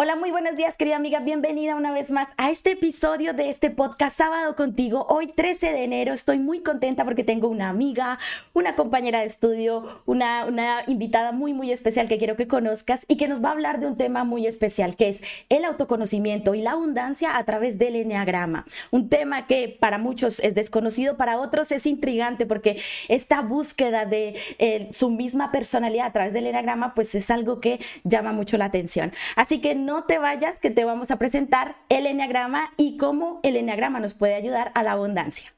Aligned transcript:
Hola, 0.00 0.14
muy 0.14 0.30
buenos 0.30 0.54
días, 0.54 0.76
querida 0.76 0.94
amiga. 0.94 1.18
Bienvenida 1.18 1.74
una 1.74 1.90
vez 1.90 2.12
más 2.12 2.28
a 2.36 2.52
este 2.52 2.70
episodio 2.70 3.34
de 3.34 3.50
este 3.50 3.68
podcast 3.68 4.16
Sábado 4.16 4.54
contigo. 4.54 5.04
Hoy 5.08 5.26
13 5.26 5.72
de 5.72 5.82
enero 5.82 6.12
estoy 6.12 6.38
muy 6.38 6.60
contenta 6.60 7.04
porque 7.04 7.24
tengo 7.24 7.48
una 7.48 7.68
amiga, 7.68 8.20
una 8.52 8.76
compañera 8.76 9.18
de 9.18 9.26
estudio, 9.26 10.02
una, 10.06 10.44
una 10.44 10.84
invitada 10.86 11.32
muy, 11.32 11.52
muy 11.52 11.72
especial 11.72 12.06
que 12.06 12.16
quiero 12.16 12.36
que 12.36 12.46
conozcas 12.46 13.06
y 13.08 13.16
que 13.16 13.26
nos 13.26 13.42
va 13.42 13.48
a 13.48 13.52
hablar 13.54 13.80
de 13.80 13.88
un 13.88 13.96
tema 13.96 14.22
muy 14.22 14.46
especial 14.46 14.94
que 14.94 15.08
es 15.08 15.20
el 15.48 15.64
autoconocimiento 15.64 16.54
y 16.54 16.62
la 16.62 16.70
abundancia 16.70 17.36
a 17.36 17.44
través 17.44 17.76
del 17.76 17.96
enneagrama. 17.96 18.66
Un 18.92 19.08
tema 19.08 19.48
que 19.48 19.76
para 19.80 19.98
muchos 19.98 20.38
es 20.38 20.54
desconocido, 20.54 21.16
para 21.16 21.40
otros 21.40 21.72
es 21.72 21.86
intrigante 21.86 22.46
porque 22.46 22.80
esta 23.08 23.40
búsqueda 23.40 24.06
de 24.06 24.36
eh, 24.60 24.90
su 24.92 25.10
misma 25.10 25.50
personalidad 25.50 26.06
a 26.06 26.12
través 26.12 26.32
del 26.32 26.46
enneagrama 26.46 26.94
pues 26.94 27.16
es 27.16 27.32
algo 27.32 27.58
que 27.58 27.80
llama 28.04 28.32
mucho 28.32 28.56
la 28.58 28.66
atención. 28.66 29.12
Así 29.34 29.60
que 29.60 29.87
no 29.88 30.04
te 30.04 30.18
vayas, 30.18 30.60
que 30.60 30.68
te 30.68 30.84
vamos 30.84 31.10
a 31.10 31.16
presentar 31.16 31.76
el 31.88 32.06
enneagrama 32.06 32.72
y 32.76 32.98
cómo 32.98 33.40
el 33.42 33.56
enneagrama 33.56 34.00
nos 34.00 34.12
puede 34.12 34.34
ayudar 34.34 34.70
a 34.74 34.82
la 34.82 34.92
abundancia. 34.92 35.54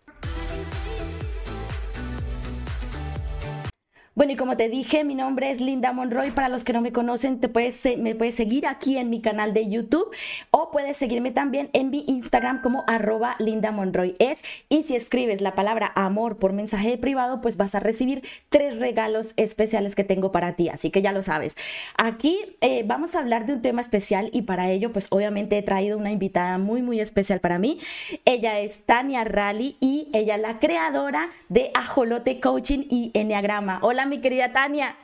Bueno, 4.16 4.32
y 4.32 4.36
como 4.36 4.56
te 4.56 4.68
dije, 4.68 5.04
mi 5.04 5.14
nombre 5.14 5.52
es 5.52 5.60
Linda 5.60 5.92
Monroy. 5.92 6.32
Para 6.32 6.48
los 6.48 6.64
que 6.64 6.72
no 6.72 6.80
me 6.80 6.90
conocen, 6.90 7.38
te 7.38 7.48
puedes, 7.48 7.84
me 7.96 8.16
puedes 8.16 8.34
seguir 8.34 8.66
aquí 8.66 8.98
en 8.98 9.08
mi 9.08 9.20
canal 9.20 9.54
de 9.54 9.70
YouTube 9.70 10.10
o 10.50 10.72
puedes 10.72 10.96
seguirme 10.96 11.30
también 11.30 11.70
en 11.74 11.90
mi 11.90 12.04
Instagram 12.08 12.60
como 12.60 12.82
arroba 12.88 13.36
Linda 13.38 13.70
Monroy. 13.70 14.16
Es, 14.18 14.42
y 14.68 14.82
si 14.82 14.96
escribes 14.96 15.40
la 15.40 15.54
palabra 15.54 15.92
amor 15.94 16.38
por 16.38 16.52
mensaje 16.52 16.98
privado, 16.98 17.40
pues 17.40 17.56
vas 17.56 17.76
a 17.76 17.80
recibir 17.80 18.24
tres 18.48 18.78
regalos 18.78 19.32
especiales 19.36 19.94
que 19.94 20.02
tengo 20.02 20.32
para 20.32 20.56
ti. 20.56 20.68
Así 20.70 20.90
que 20.90 21.02
ya 21.02 21.12
lo 21.12 21.22
sabes. 21.22 21.56
Aquí 21.96 22.36
eh, 22.62 22.82
vamos 22.84 23.14
a 23.14 23.20
hablar 23.20 23.46
de 23.46 23.52
un 23.52 23.62
tema 23.62 23.80
especial 23.80 24.28
y 24.32 24.42
para 24.42 24.72
ello, 24.72 24.92
pues 24.92 25.06
obviamente 25.10 25.56
he 25.56 25.62
traído 25.62 25.96
una 25.96 26.10
invitada 26.10 26.58
muy, 26.58 26.82
muy 26.82 26.98
especial 26.98 27.38
para 27.38 27.60
mí. 27.60 27.78
Ella 28.24 28.58
es 28.58 28.84
Tania 28.84 29.22
Rally 29.22 29.76
y 29.78 30.08
ella 30.12 30.34
es 30.34 30.42
la 30.42 30.58
creadora 30.58 31.30
de 31.48 31.70
Ajolote 31.74 32.40
Coaching 32.40 32.86
y 32.90 33.12
Enneagrama. 33.14 33.78
Hola, 33.82 33.99
mi 34.06 34.20
querida 34.20 34.52
Tania. 34.52 34.96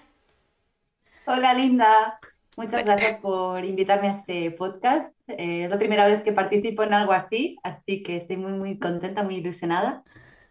Hola, 1.27 1.55
Linda. 1.55 2.19
Muchas 2.57 2.85
gracias 2.85 3.19
por 3.21 3.65
invitarme 3.65 4.09
a 4.09 4.17
este 4.17 4.51
podcast. 4.53 5.13
Eh, 5.29 5.65
es 5.65 5.71
la 5.71 5.79
primera 5.79 6.07
vez 6.07 6.23
que 6.23 6.33
participo 6.33 6.83
en 6.83 6.95
algo 6.95 7.13
así, 7.13 7.59
así 7.63 8.03
que 8.03 8.17
estoy 8.17 8.37
muy, 8.37 8.53
muy 8.53 8.79
contenta, 8.79 9.23
muy 9.23 9.37
ilusionada. 9.37 10.05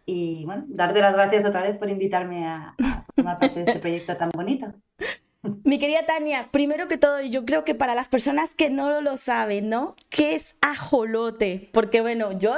Y 0.04 0.44
bueno, 0.44 0.64
darte 0.68 1.00
las 1.00 1.14
gracias 1.14 1.44
otra 1.44 1.62
vez 1.62 1.76
por 1.78 1.90
invitarme 1.90 2.46
a, 2.46 2.74
formar 3.14 3.38
parte 3.38 3.60
de 3.60 3.66
este 3.66 3.80
proyecto 3.80 4.16
tan 4.16 4.30
bonito. 4.30 4.72
Mi 5.64 5.78
querida 5.78 6.04
Tania, 6.06 6.48
primero 6.50 6.88
que 6.88 6.98
todo, 6.98 7.20
yo 7.22 7.44
creo 7.44 7.64
que 7.64 7.74
para 7.74 7.94
las 7.94 8.08
personas 8.08 8.54
que 8.54 8.70
no 8.70 9.00
lo 9.00 9.16
saben, 9.16 9.68
¿no? 9.68 9.94
¿Qué 10.10 10.34
es 10.34 10.56
ajolote? 10.60 11.70
Porque 11.72 12.00
bueno, 12.00 12.32
yo 12.32 12.54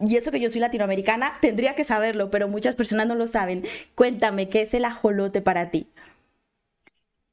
y 0.00 0.16
eso 0.16 0.30
que 0.30 0.40
yo 0.40 0.50
soy 0.50 0.60
latinoamericana, 0.60 1.38
tendría 1.40 1.74
que 1.74 1.84
saberlo, 1.84 2.30
pero 2.30 2.48
muchas 2.48 2.74
personas 2.74 3.06
no 3.06 3.14
lo 3.14 3.26
saben. 3.26 3.64
Cuéntame, 3.94 4.48
¿qué 4.48 4.62
es 4.62 4.74
el 4.74 4.84
ajolote 4.84 5.40
para 5.40 5.70
ti? 5.70 5.88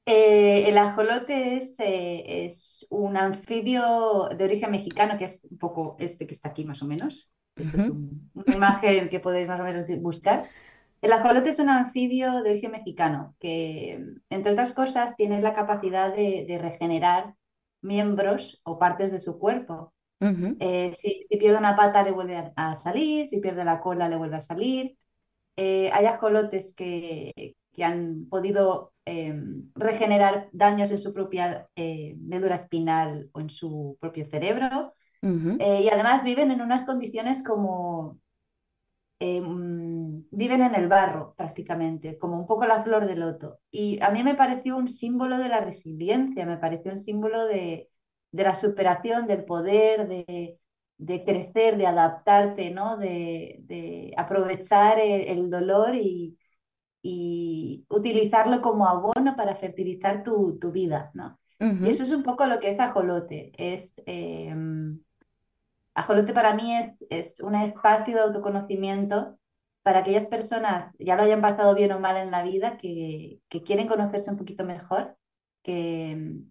Eh, 0.06 0.70
el 0.70 0.78
ajolote 0.78 1.56
es, 1.56 1.80
eh, 1.80 2.46
es, 2.46 2.88
un 2.92 3.18
anfibio 3.18 4.30
de 4.38 4.44
origen 4.44 4.72
mexicano, 4.72 5.18
que 5.18 5.26
es 5.26 5.44
un 5.50 5.58
poco 5.58 5.96
este 6.00 6.28
que 6.28 6.36
está 6.36 6.50
aquí 6.50 6.64
más 6.64 6.84
o 6.84 6.86
menos. 6.86 7.34
Esta 7.56 7.84
es 7.84 7.90
una 7.90 8.54
imagen 8.54 9.10
que 9.10 9.20
podéis 9.20 9.48
más 9.48 9.60
o 9.60 9.64
menos 9.64 9.86
buscar. 10.02 10.50
El 11.02 11.14
ajolote 11.14 11.50
es 11.50 11.60
un 11.60 11.70
anfibio 11.70 12.44
de 12.44 12.52
origen 12.52 12.72
mexicano 12.72 13.36
que, 13.40 14.00
entre 14.30 14.52
otras 14.52 14.74
cosas, 14.74 15.16
tiene 15.16 15.42
la 15.42 15.54
capacidad 15.54 16.14
de 16.14 16.60
regenerar 16.62 17.36
miembros 17.82 18.62
o 18.64 18.78
partes 18.78 19.12
de 19.12 19.22
su 19.22 19.40
cuerpo. 19.40 19.95
Eh, 20.60 20.94
si, 20.94 21.38
pierde 21.38 21.58
una 21.58 21.76
pata 21.76 22.04
le 22.04 22.12
vuelve 22.12 22.52
a, 22.56 22.76
salir, 22.76 23.30
si 23.30 23.40
pierde 23.40 23.64
la 23.64 23.80
cola 23.80 24.10
le 24.10 24.16
vuelve 24.18 24.38
a 24.38 24.42
salir. 24.42 24.98
Eh, 25.56 25.90
hay 25.94 26.06
ajolotes 26.06 26.74
que, 26.76 27.56
que 27.72 27.84
han 27.84 28.28
podido 28.30 28.94
em, 29.06 29.72
regenerar 29.76 30.50
daños 30.52 30.92
en 30.92 30.98
su 30.98 31.14
propia 31.14 31.68
eh, 31.76 32.16
médula 32.20 32.56
espinal 32.56 33.30
o 33.34 33.40
en 33.40 33.50
su 33.50 33.98
propio 34.00 34.26
cerebro. 34.26 34.94
y 35.22 35.90
además 35.90 36.24
viven 36.24 36.52
en 36.52 36.62
unas 36.62 36.86
condiciones 36.86 37.44
como... 37.44 38.20
Em, 39.20 40.26
viven 40.30 40.62
en 40.62 40.76
el 40.76 40.88
barro 40.88 41.34
prácticamente, 41.38 42.18
como 42.18 42.38
un 42.38 42.46
poco 42.48 42.66
la 42.66 42.84
flor 42.84 43.08
de 43.08 43.16
loto. 43.16 43.60
Y 43.72 44.00
a 44.02 44.10
mí 44.12 44.24
me 44.24 44.36
pareció 44.36 44.76
un 44.78 44.88
símbolo 44.88 45.38
de 45.38 45.48
la 45.50 45.62
resiliencia, 45.62 46.46
me 46.46 46.58
pareció 46.58 46.92
un 46.92 47.02
símbolo 47.02 47.46
de, 47.46 47.90
de 48.36 48.44
la 48.44 48.56
superación, 48.56 49.28
del 49.28 49.46
poder, 49.46 50.08
de, 50.08 51.24
crecer, 51.24 51.78
de 51.78 51.88
adaptarte, 51.88 52.70
¿no? 52.70 52.98
de, 52.98 54.14
aprovechar 54.18 55.00
el, 55.00 55.50
dolor 55.50 55.96
y, 55.96 56.38
utilizarlo 57.90 58.62
como 58.62 58.88
abono 58.88 59.36
para 59.38 59.56
fertilizar 59.56 60.24
tu, 60.24 60.60
vida. 60.72 61.12
¿no? 61.14 61.40
Y 61.60 61.90
eso 61.90 62.04
es 62.04 62.12
un 62.12 62.24
poco 62.24 62.46
lo 62.46 62.60
que 62.60 62.72
es 62.72 62.80
ajolote. 62.80 63.54
Es, 63.58 63.90
em, 64.06 65.00
ajolote 65.94 66.34
para 66.34 66.54
mí 66.56 66.76
es, 66.76 66.94
es 67.10 67.40
un 67.40 67.56
espacio 67.56 68.16
de 68.16 68.22
autoconocimiento 68.22 69.38
para 69.82 70.00
aquellas 70.00 70.26
personas, 70.26 70.94
ya 71.00 71.16
lo 71.16 71.22
hayan 71.24 71.42
pasado 71.42 71.76
bien 71.76 71.92
o 71.92 72.00
mal 72.00 72.18
en 72.18 72.32
la 72.32 72.44
vida, 72.44 72.76
que, 72.78 73.40
que 73.50 73.62
quieren 73.62 73.88
conocerse 73.88 74.32
un 74.32 74.38
poquito 74.38 74.66
mejor, 74.66 75.16
que, 75.62 76.42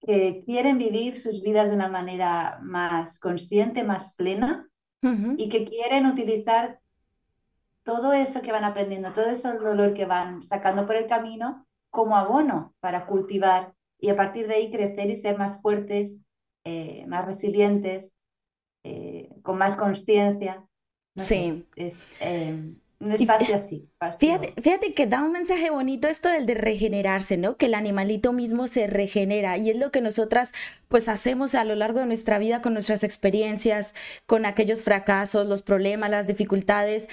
que 0.00 0.42
quieren 0.44 0.78
vivir 0.78 1.18
sus 1.18 1.42
vidas 1.42 1.68
de 1.68 1.74
una 1.74 1.88
manera 1.88 2.58
más 2.62 3.20
consciente, 3.20 3.84
más 3.84 4.14
plena 4.16 4.66
y 5.02 5.48
que 5.48 5.66
quieren 5.66 6.04
utilizar 6.04 6.78
todo 7.84 8.12
eso 8.12 8.42
que 8.42 8.52
van 8.52 8.64
aprendiendo, 8.64 9.12
todo 9.12 9.30
ese 9.30 9.50
dolor 9.54 9.94
que 9.94 10.04
van 10.04 10.42
sacando 10.42 10.86
por 10.86 10.96
el 10.96 11.06
camino 11.06 11.66
como 11.88 12.16
abono 12.16 12.74
para 12.80 13.06
cultivar 13.06 13.72
y 13.98 14.10
a 14.10 14.16
partir 14.16 14.46
de 14.46 14.54
ahí 14.54 14.70
crecer 14.70 15.10
y 15.10 15.16
ser 15.16 15.38
más 15.38 15.60
fuertes, 15.60 16.16
eh, 16.64 17.04
más 17.06 17.24
resilientes, 17.24 18.14
eh, 18.84 19.30
con 19.42 19.58
más 19.58 19.76
conciencia. 19.76 20.64
sí. 21.16 21.66
es, 21.76 22.20
eh, 22.20 22.74
un 23.00 23.12
espacio 23.12 23.56
así. 23.56 23.88
Fíjate, 24.18 24.52
fíjate 24.60 24.94
que 24.94 25.06
da 25.06 25.22
un 25.22 25.32
mensaje 25.32 25.70
bonito 25.70 26.06
esto 26.06 26.28
del 26.28 26.44
de 26.44 26.54
regenerarse, 26.54 27.38
¿no? 27.38 27.56
Que 27.56 27.66
el 27.66 27.74
animalito 27.74 28.32
mismo 28.32 28.68
se 28.68 28.86
regenera 28.86 29.56
y 29.56 29.70
es 29.70 29.76
lo 29.76 29.90
que 29.90 30.02
nosotras 30.02 30.52
pues 30.88 31.08
hacemos 31.08 31.54
a 31.54 31.64
lo 31.64 31.74
largo 31.74 32.00
de 32.00 32.06
nuestra 32.06 32.38
vida 32.38 32.60
con 32.60 32.74
nuestras 32.74 33.02
experiencias, 33.02 33.94
con 34.26 34.44
aquellos 34.44 34.82
fracasos, 34.82 35.46
los 35.46 35.62
problemas, 35.62 36.10
las 36.10 36.26
dificultades 36.26 37.08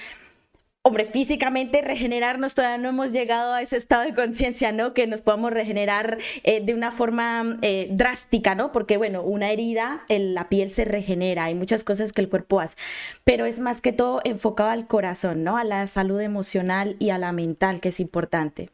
hombre, 0.88 1.04
físicamente 1.04 1.82
regenerarnos 1.82 2.54
todavía 2.54 2.78
no 2.78 2.88
hemos 2.88 3.12
llegado 3.12 3.54
a 3.54 3.62
ese 3.62 3.76
estado 3.76 4.02
de 4.02 4.14
conciencia, 4.14 4.72
¿no? 4.72 4.94
Que 4.94 5.06
nos 5.06 5.20
podamos 5.20 5.52
regenerar 5.52 6.18
eh, 6.42 6.60
de 6.64 6.74
una 6.74 6.90
forma 6.90 7.58
eh, 7.62 7.88
drástica, 7.90 8.54
¿no? 8.54 8.72
Porque, 8.72 8.96
bueno, 8.96 9.22
una 9.22 9.50
herida, 9.50 10.04
la 10.08 10.48
piel 10.48 10.70
se 10.70 10.84
regenera, 10.84 11.44
hay 11.44 11.54
muchas 11.54 11.84
cosas 11.84 12.12
que 12.12 12.20
el 12.20 12.28
cuerpo 12.28 12.60
hace, 12.60 12.76
pero 13.24 13.44
es 13.44 13.60
más 13.60 13.80
que 13.80 13.92
todo 13.92 14.20
enfocado 14.24 14.70
al 14.70 14.86
corazón, 14.86 15.44
¿no? 15.44 15.56
A 15.56 15.64
la 15.64 15.86
salud 15.86 16.20
emocional 16.20 16.96
y 16.98 17.10
a 17.10 17.18
la 17.18 17.32
mental, 17.32 17.80
que 17.80 17.90
es 17.90 18.00
importante. 18.00 18.70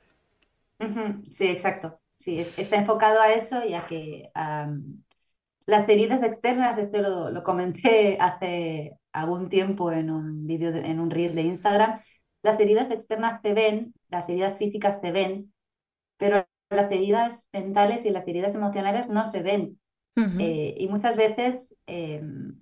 Sí, 1.32 1.46
exacto. 1.46 2.00
Sí, 2.16 2.38
está 2.38 2.76
enfocado 2.76 3.20
a 3.20 3.32
eso 3.32 3.64
y 3.64 3.74
a 3.74 3.86
que 3.86 4.30
las 5.66 5.88
heridas 5.88 6.22
externas, 6.22 6.78
esto 6.78 6.98
lo, 7.02 7.30
lo 7.30 7.42
comenté 7.42 8.18
hace 8.20 8.98
algún 9.14 9.48
tiempo 9.48 9.90
en 9.92 10.10
un 10.10 10.46
vídeo, 10.46 10.74
en 10.74 11.00
un 11.00 11.10
reel 11.10 11.34
de 11.34 11.42
Instagram, 11.42 12.00
las 12.42 12.60
heridas 12.60 12.90
externas 12.90 13.40
se 13.40 13.54
ven, 13.54 13.94
las 14.10 14.28
heridas 14.28 14.58
físicas 14.58 15.00
se 15.00 15.12
ven, 15.12 15.52
pero 16.18 16.46
las 16.68 16.90
heridas 16.92 17.36
mentales 17.52 18.04
y 18.04 18.10
las 18.10 18.26
heridas 18.28 18.54
emocionales 18.54 19.08
no 19.08 19.30
se 19.32 19.42
ven. 19.42 19.78
Eh, 20.16 20.76
y 20.78 20.88
muchas 20.88 21.16
veces 21.16 21.74
em, 21.86 22.56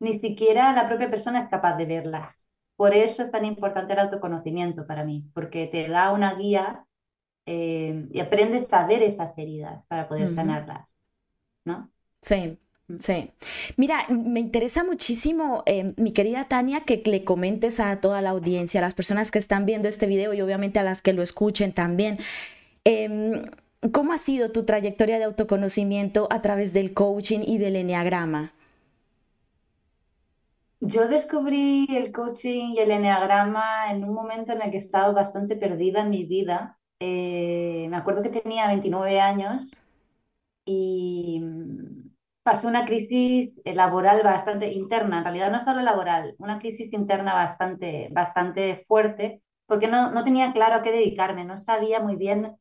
ni 0.00 0.18
siquiera 0.18 0.72
la 0.72 0.88
propia 0.88 1.10
persona 1.10 1.42
es 1.42 1.48
capaz 1.48 1.76
de 1.76 1.86
verlas. 1.86 2.48
Por 2.76 2.94
eso 2.94 3.24
es 3.24 3.30
tan 3.30 3.44
importante 3.44 3.92
el 3.92 4.00
autoconocimiento 4.00 4.86
para 4.86 5.04
mí, 5.04 5.24
porque 5.34 5.66
te 5.66 5.88
da 5.88 6.12
una 6.12 6.34
guía 6.34 6.84
em, 7.46 8.08
y 8.12 8.20
aprendes 8.20 8.72
a 8.72 8.86
ver 8.86 9.02
esas 9.02 9.36
heridas 9.38 9.84
para 9.88 10.08
poder 10.08 10.28
sanarlas. 10.28 10.94
¿no? 11.64 11.90
Sí, 12.20 12.58
Sí. 13.00 13.32
Mira, 13.76 14.06
me 14.08 14.38
interesa 14.38 14.84
muchísimo, 14.84 15.64
eh, 15.66 15.92
mi 15.96 16.12
querida 16.12 16.46
Tania, 16.46 16.82
que 16.82 17.02
le 17.04 17.24
comentes 17.24 17.80
a 17.80 18.00
toda 18.00 18.22
la 18.22 18.30
audiencia, 18.30 18.78
a 18.80 18.82
las 18.82 18.94
personas 18.94 19.32
que 19.32 19.40
están 19.40 19.66
viendo 19.66 19.88
este 19.88 20.06
video 20.06 20.32
y 20.34 20.40
obviamente 20.40 20.78
a 20.78 20.84
las 20.84 21.02
que 21.02 21.12
lo 21.12 21.22
escuchen 21.22 21.72
también. 21.72 22.18
Em, 22.84 23.50
¿Cómo 23.92 24.12
ha 24.12 24.18
sido 24.18 24.52
tu 24.52 24.64
trayectoria 24.64 25.18
de 25.18 25.24
autoconocimiento 25.24 26.28
a 26.30 26.42
través 26.42 26.72
del 26.72 26.94
coaching 26.94 27.40
y 27.44 27.58
del 27.58 27.76
enneagrama? 27.76 28.52
Yo 30.80 31.08
descubrí 31.08 31.86
el 31.90 32.12
coaching 32.12 32.74
y 32.74 32.78
el 32.78 32.90
enneagrama 32.90 33.90
en 33.90 34.04
un 34.04 34.14
momento 34.14 34.52
en 34.52 34.62
el 34.62 34.70
que 34.70 34.78
estaba 34.78 35.12
bastante 35.12 35.56
perdida 35.56 36.02
en 36.02 36.10
mi 36.10 36.24
vida. 36.24 36.78
Eh, 37.00 37.86
me 37.90 37.96
acuerdo 37.96 38.22
que 38.22 38.28
tenía 38.28 38.68
29 38.68 39.20
años 39.20 39.76
y 40.64 41.42
pasé 42.46 42.68
una 42.68 42.86
crisis 42.86 43.50
laboral 43.64 44.22
bastante 44.22 44.72
interna, 44.72 45.18
en 45.18 45.24
realidad 45.24 45.50
no 45.50 45.64
solo 45.64 45.82
laboral, 45.82 46.36
una 46.38 46.60
crisis 46.60 46.92
interna 46.92 47.34
bastante, 47.34 48.08
bastante 48.12 48.84
fuerte, 48.86 49.42
porque 49.66 49.88
no, 49.88 50.12
no 50.12 50.22
tenía 50.22 50.52
claro 50.52 50.76
a 50.76 50.82
qué 50.84 50.92
dedicarme, 50.92 51.44
no 51.44 51.60
sabía 51.60 51.98
muy 51.98 52.14
bien, 52.14 52.56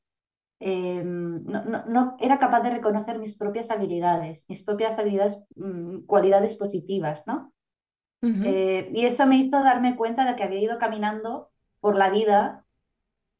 em, 0.59 1.43
no, 1.43 1.85
no, 1.85 2.17
era 2.19 2.39
capaz 2.39 2.61
de 2.63 2.71
reconocer 2.71 3.19
mis 3.19 3.37
propias 3.37 3.69
habilidades, 3.69 4.45
mis 4.49 4.63
propias 4.63 4.97
habilidades, 4.97 5.43
mm, 5.55 6.07
cualidades 6.07 6.55
positivas, 6.55 7.27
¿no? 7.27 7.53
Eh, 8.23 8.89
y 8.91 9.05
eso 9.05 9.27
me 9.27 9.37
hizo 9.37 9.61
darme 9.63 9.95
cuenta 9.95 10.25
de 10.25 10.35
que 10.35 10.41
había 10.45 10.61
ido 10.61 10.79
caminando 10.79 11.51
por 11.79 11.95
la 11.95 12.09
vida 12.09 12.65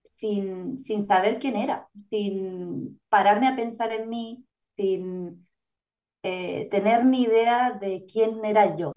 sin, 0.03 0.79
sin 0.79 1.07
saber 1.07 1.39
quién 1.39 1.55
era, 1.55 1.87
sin 2.11 3.01
pararme 3.09 3.47
a 3.47 3.55
pensar 3.55 3.91
en 3.91 4.09
mí, 4.09 4.45
sin 4.75 5.47
eh, 6.27 6.67
tener 6.71 7.05
ni 7.05 7.21
idea 7.21 7.77
de 7.79 8.03
quién 8.11 8.43
era 8.43 8.75
yo. 8.75 8.91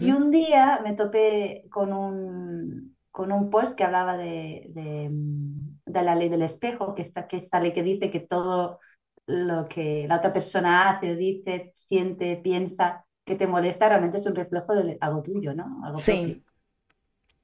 Y 0.00 0.10
un 0.10 0.30
día 0.30 0.80
me 0.82 0.94
topé 0.94 1.64
con 1.70 1.94
un, 1.94 2.94
con 3.10 3.32
un 3.32 3.48
post 3.48 3.74
que 3.78 3.84
hablaba 3.84 4.18
de, 4.18 4.66
de, 4.68 6.02
la 6.02 6.14
ley 6.14 6.28
del 6.28 6.42
espejo, 6.42 6.94
que 6.94 7.02
está, 7.02 7.26
que 7.26 7.38
esta 7.38 7.58
ley 7.58 7.72
que 7.72 7.82
dice 7.82 8.10
que 8.10 8.20
todo 8.20 8.80
lo 9.26 9.66
que 9.66 10.06
la 10.08 10.16
otra 10.18 10.32
persona 10.32 10.90
hace 10.90 11.12
o 11.12 11.16
dice, 11.16 11.72
siente, 11.74 12.36
piensa, 12.36 13.06
que 13.24 13.36
te 13.36 13.46
molesta, 13.46 13.88
realmente 13.88 14.18
es 14.18 14.26
un 14.26 14.34
reflejo 14.34 14.74
de 14.74 14.98
algo 15.00 15.22
tuyo, 15.22 15.54
¿no? 15.54 15.80
Algo 15.84 15.96
sí. 15.96 16.44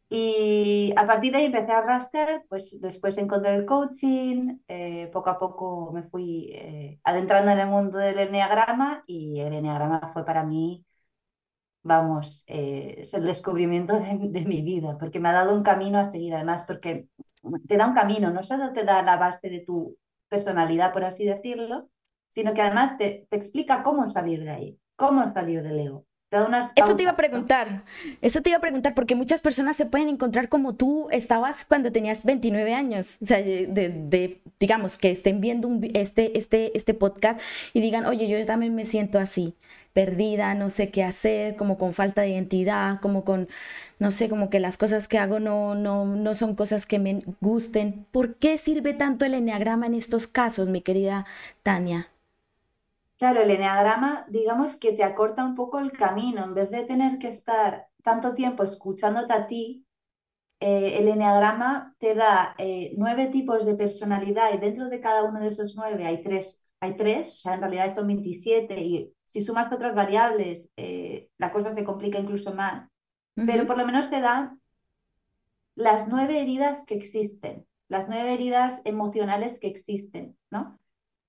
Y 0.09 0.93
a 0.97 1.07
partir 1.07 1.33
de 1.33 1.39
ahí 1.39 1.45
empecé 1.47 1.73
a 1.73 1.83
raster, 1.83 2.45
pues 2.49 2.81
después 2.81 3.19
encontré 3.19 3.57
el 3.57 3.67
coaching, 3.67 4.59
eh, 4.69 5.11
poco 5.13 5.31
a 5.31 5.39
poco 5.39 5.91
me 5.93 6.05
fui 6.05 6.51
eh, 6.53 7.01
adentrando 7.03 7.51
en 7.51 7.59
el 7.59 7.69
mundo 7.69 7.99
del 7.99 8.19
enneagrama 8.21 9.03
y 9.07 9.41
el 9.41 9.53
enneagrama 9.55 10.09
fue 10.13 10.25
para 10.25 10.45
mí, 10.45 10.85
vamos, 11.83 12.45
eh, 12.49 12.97
es 12.99 13.15
el 13.15 13.25
descubrimiento 13.25 13.99
de, 13.99 14.45
mi 14.47 14.63
vida, 14.63 14.97
porque 14.99 15.21
me 15.21 15.29
ha 15.31 15.33
dado 15.33 15.55
un 15.55 15.63
camino 15.63 15.99
a 15.99 16.11
seguir, 16.13 16.35
además, 16.35 16.65
porque 16.67 17.09
te 17.69 17.77
da 17.77 17.87
un 17.89 17.95
camino, 17.95 18.31
no 18.31 18.43
solo 18.43 18.73
te 18.73 18.85
da 18.85 19.03
la 19.03 19.17
base 19.17 19.51
de 19.51 19.61
tu 19.61 19.97
personalidad, 20.29 20.93
por 20.93 21.05
así 21.05 21.25
decirlo, 21.25 21.91
sino 22.29 22.55
que 22.55 22.63
además 22.63 22.99
te, 22.99 23.27
te 23.31 23.37
explica 23.37 23.83
cómo 23.83 24.09
salir 24.09 24.45
de 24.45 24.51
ahí, 24.51 24.79
cómo 24.97 25.33
salir 25.33 25.63
del 25.63 25.81
ego. 25.81 26.06
Eso 26.75 26.97
te 26.97 27.05
iba 27.05 27.13
a 27.13 27.17
preguntar, 27.17 27.85
eso 28.21 28.43
te 28.43 28.51
iba 28.51 28.59
a 28.59 28.61
preguntar, 28.61 28.95
porque 28.95 29.15
muchas 29.15 29.41
personas 29.41 29.77
se 29.77 29.87
pueden 29.87 30.09
encontrar 30.09 30.49
como 30.49 30.75
tú 30.75 31.09
estabas 31.13 31.65
cuando 31.65 31.93
tenías 31.93 32.25
29 32.25 32.75
años, 32.75 33.19
o 33.23 33.27
sea, 33.27 33.39
de, 33.39 34.41
digamos, 34.59 34.99
que 34.99 35.13
estén 35.13 35.41
viendo 35.41 35.71
este, 35.95 36.37
este, 36.37 36.77
este 36.77 36.95
podcast 36.95 37.41
y 37.73 37.81
digan, 37.81 38.07
oye, 38.07 38.27
yo 38.27 38.45
también 38.45 38.75
me 38.75 38.87
siento 38.87 39.21
así, 39.21 39.55
perdida, 39.93 40.55
no 40.55 40.69
sé 40.69 40.91
qué 40.91 41.05
hacer, 41.05 41.55
como 41.55 41.79
con 41.79 41.95
falta 41.95 42.23
de 42.23 42.31
identidad, 42.31 43.01
como 43.01 43.25
con, 43.25 43.49
no 44.01 44.11
sé, 44.11 44.29
como 44.29 44.51
que 44.51 44.59
las 44.59 44.77
cosas 44.77 45.07
que 45.07 45.19
hago 45.19 45.39
no, 45.39 45.77
no, 45.77 46.05
no 46.05 46.35
son 46.35 46.57
cosas 46.57 46.87
que 46.87 46.99
me 46.99 47.23
gusten. 47.41 48.05
¿Por 48.11 48.35
qué 48.35 48.59
sirve 48.59 48.95
tanto 48.95 49.25
el 49.25 49.35
enneagrama 49.35 49.87
en 49.87 49.95
estos 49.95 50.27
casos, 50.27 50.69
mi 50.69 50.81
querida 50.81 51.25
Tania? 51.63 52.11
Claro, 53.19 53.41
el 53.43 53.51
eneagrama, 53.51 54.27
digamos 54.29 54.77
que 54.79 54.93
te 54.93 55.03
acorta 55.03 55.45
un 55.45 55.55
poco 55.55 55.79
el 55.79 55.93
camino. 55.93 56.45
En 56.45 56.55
vez 56.55 56.71
de 56.71 56.85
tener 56.85 57.19
que 57.19 57.29
estar 57.29 57.87
tanto 58.03 58.35
tiempo 58.35 58.63
escuchándote 58.63 59.33
a 59.33 59.47
ti, 59.47 59.87
eh, 60.61 60.99
el 60.99 61.09
eneagrama 61.09 61.95
te 61.99 62.15
da 62.15 62.55
eh, 62.59 62.95
nueve 62.99 63.29
tipos 63.29 63.67
de 63.67 63.77
personalidad 63.77 64.55
y 64.55 64.59
dentro 64.59 64.89
de 64.89 65.01
cada 65.01 65.25
uno 65.25 65.41
de 65.41 65.49
esos 65.49 65.77
nueve 65.77 66.07
hay 66.07 66.23
tres, 66.23 66.69
hay 66.81 66.97
tres, 66.97 67.33
o 67.35 67.37
sea, 67.37 67.55
en 67.55 67.61
realidad 67.63 67.95
son 67.97 68.07
27 68.09 68.81
y 68.81 69.15
si 69.25 69.43
sumas 69.43 69.73
otras 69.73 69.95
variables, 69.95 70.63
eh, 70.77 71.31
la 71.39 71.53
cosa 71.53 71.75
se 71.75 71.85
complica 71.85 72.19
incluso 72.19 72.55
más. 72.55 72.91
Pero 73.47 73.67
por 73.67 73.79
lo 73.79 73.87
menos 73.87 74.11
te 74.11 74.21
da 74.21 74.57
las 75.77 76.09
nueve 76.09 76.41
heridas 76.43 76.81
que 76.89 76.95
existen, 76.97 77.67
las 77.89 78.09
nueve 78.09 78.35
heridas 78.35 78.81
emocionales 78.85 79.59
que 79.61 79.69
existen, 79.69 80.37
¿no? 80.51 80.79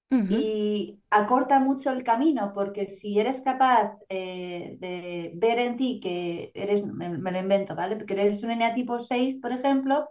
Y 0.10 1.02
acorta 1.10 1.60
mucho 1.60 1.92
el 1.92 2.04
camino 2.04 2.54
porque 2.54 2.88
si 2.88 3.20
eres 3.20 3.42
capaz 3.42 3.98
eh, 4.08 4.78
de 4.80 5.34
ver 5.36 5.60
en 5.60 5.76
ti 5.76 6.00
que 6.02 6.52
eres, 6.54 6.86
me, 6.86 7.10
lo 7.10 7.40
invento, 7.40 7.76
¿vale? 7.76 7.98
Porque 7.98 8.14
eres 8.14 8.42
un 8.44 8.52
eneatipo 8.52 9.00
6, 9.00 9.38
por 9.42 9.52
ejemplo, 9.52 10.10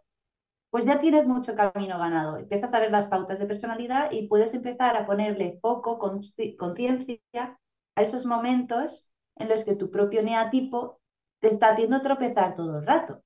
pues 0.70 0.84
ya 0.84 0.98
tienes 0.98 1.26
mucho 1.26 1.54
camino 1.54 1.98
ganado. 1.98 2.36
Empiezas 2.36 2.72
a 2.74 2.80
ver 2.80 2.90
las 2.90 3.08
pautas 3.08 3.38
de 3.38 3.46
personalidad 3.46 4.10
y 4.12 4.28
puedes 4.28 4.52
empezar 4.52 4.96
a 4.96 5.06
ponerle 5.06 5.58
foco, 5.62 5.98
conciencia 5.98 7.58
a 7.94 8.02
esos 8.02 8.26
momentos 8.26 9.10
en 9.36 9.48
los 9.48 9.64
que 9.64 9.76
tu 9.76 9.90
propio 9.90 10.20
eneatipo 10.20 11.00
te 11.40 11.48
está 11.48 11.70
haciendo 11.70 12.02
tropezar 12.02 12.54
todo 12.54 12.78
el 12.78 12.86
rato. 12.86 13.22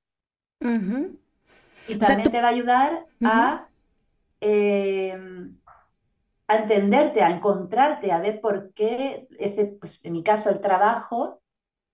Y 1.89 1.97
también 1.97 2.31
te 2.31 2.41
va 2.41 2.49
a 2.49 2.51
ayudar 2.51 3.07
a 3.25 3.69
em, 4.41 5.57
a 6.51 6.57
entenderte, 6.57 7.23
a 7.23 7.31
encontrarte, 7.31 8.11
a 8.11 8.19
ver 8.19 8.41
por 8.41 8.73
qué, 8.75 9.29
ese, 9.39 9.67
pues 9.67 10.05
en 10.05 10.13
mi 10.15 10.25
caso, 10.25 10.51
el 10.51 10.61
trabajo, 10.61 11.41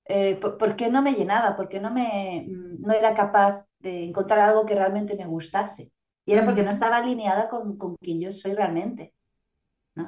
eh, 0.06 0.36
por, 0.36 0.76
qué 0.76 0.88
no 0.88 1.02
me 1.02 1.12
llenaba, 1.12 1.56
por 1.56 1.68
qué 1.68 1.78
no, 1.78 1.90
me, 1.90 2.46
mm, 2.48 2.80
no 2.80 2.92
era 2.94 3.14
capaz 3.14 3.66
de 3.80 4.04
encontrar 4.04 4.40
algo 4.40 4.64
que 4.64 4.74
realmente 4.74 5.14
me 5.14 5.26
gustase. 5.26 5.92
Y 6.24 6.32
era 6.32 6.44
porque 6.46 6.62
no 6.62 6.70
estaba 6.70 6.96
alineada 6.96 7.50
con, 7.50 7.76
con 7.76 7.96
quien 7.96 8.18
yo 8.18 8.32
soy 8.32 8.54
realmente. 8.54 9.12
¿no? 9.94 10.06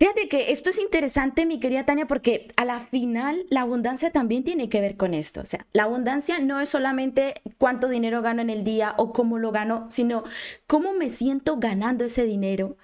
Fíjate 0.00 0.30
que 0.30 0.50
esto 0.50 0.70
es 0.70 0.78
interesante, 0.78 1.44
mi 1.44 1.60
querida 1.60 1.84
Tania, 1.84 2.06
porque 2.06 2.48
a 2.56 2.64
la 2.64 2.80
final 2.80 3.44
la 3.50 3.60
abundancia 3.60 4.10
también 4.10 4.44
tiene 4.44 4.70
que 4.70 4.80
ver 4.80 4.96
con 4.96 5.12
esto. 5.12 5.42
O 5.42 5.44
sea, 5.44 5.66
la 5.74 5.82
abundancia 5.82 6.38
no 6.38 6.58
es 6.58 6.70
solamente 6.70 7.34
cuánto 7.58 7.86
dinero 7.86 8.22
gano 8.22 8.40
en 8.40 8.48
el 8.48 8.64
día 8.64 8.94
o 8.96 9.12
cómo 9.12 9.36
lo 9.36 9.52
gano, 9.52 9.84
sino 9.90 10.24
cómo 10.66 10.94
me 10.94 11.10
siento 11.10 11.58
ganando 11.58 12.06
ese 12.06 12.24
dinero. 12.24 12.78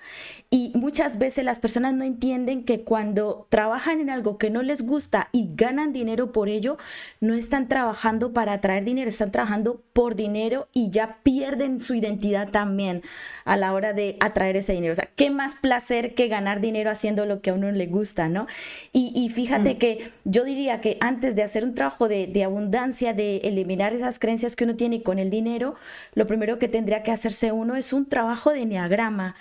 Y 0.50 0.72
muchas 0.74 1.18
veces 1.18 1.44
las 1.44 1.58
personas 1.58 1.94
no 1.94 2.04
entienden 2.04 2.64
que 2.64 2.84
cuando 2.84 3.46
trabajan 3.48 4.00
en 4.00 4.10
algo 4.10 4.36
que 4.36 4.50
no 4.50 4.62
les 4.62 4.82
gusta 4.82 5.30
y 5.32 5.48
ganan 5.54 5.94
dinero 5.94 6.32
por 6.32 6.50
ello, 6.50 6.76
no 7.20 7.32
están 7.32 7.66
trabajando 7.66 8.34
para 8.34 8.52
atraer 8.52 8.84
dinero, 8.84 9.08
están 9.08 9.32
trabajando 9.32 9.82
por 9.94 10.16
dinero 10.16 10.68
y 10.74 10.90
ya 10.90 11.20
pierden 11.22 11.80
su 11.80 11.94
identidad 11.94 12.50
también 12.50 13.02
a 13.46 13.56
la 13.56 13.72
hora 13.72 13.94
de 13.94 14.18
atraer 14.20 14.56
ese 14.56 14.74
dinero. 14.74 14.92
O 14.92 14.96
sea, 14.96 15.08
¿qué 15.16 15.30
más 15.30 15.54
placer 15.54 16.14
que 16.14 16.28
ganar 16.28 16.60
dinero 16.60 16.90
haciendo 17.06 17.24
lo 17.24 17.40
que 17.40 17.50
a 17.50 17.54
uno 17.54 17.70
le 17.70 17.86
gusta, 17.86 18.28
¿no? 18.28 18.48
Y, 18.92 19.28
fíjate 19.28 19.74
mm. 19.74 19.78
que 19.78 20.10
yo 20.24 20.44
diría 20.44 20.80
que 20.80 20.96
antes 21.00 21.36
de 21.36 21.44
hacer 21.44 21.62
un 21.62 21.74
trabajo 21.74 22.08
de, 22.08 22.26
de, 22.26 22.42
abundancia, 22.42 23.12
de 23.12 23.36
eliminar 23.38 23.92
esas 23.92 24.18
creencias 24.18 24.56
que 24.56 24.64
uno 24.64 24.74
tiene 24.74 25.02
con 25.02 25.20
el 25.20 25.30
dinero, 25.30 25.76
lo 26.14 26.26
primero 26.26 26.58
que 26.58 26.66
tendría 26.66 27.04
que 27.04 27.12
hacerse 27.12 27.52
uno 27.52 27.76
es 27.76 27.92
un 27.92 28.06
trabajo 28.06 28.50
de 28.50 28.62
enneagrama, 28.62 29.36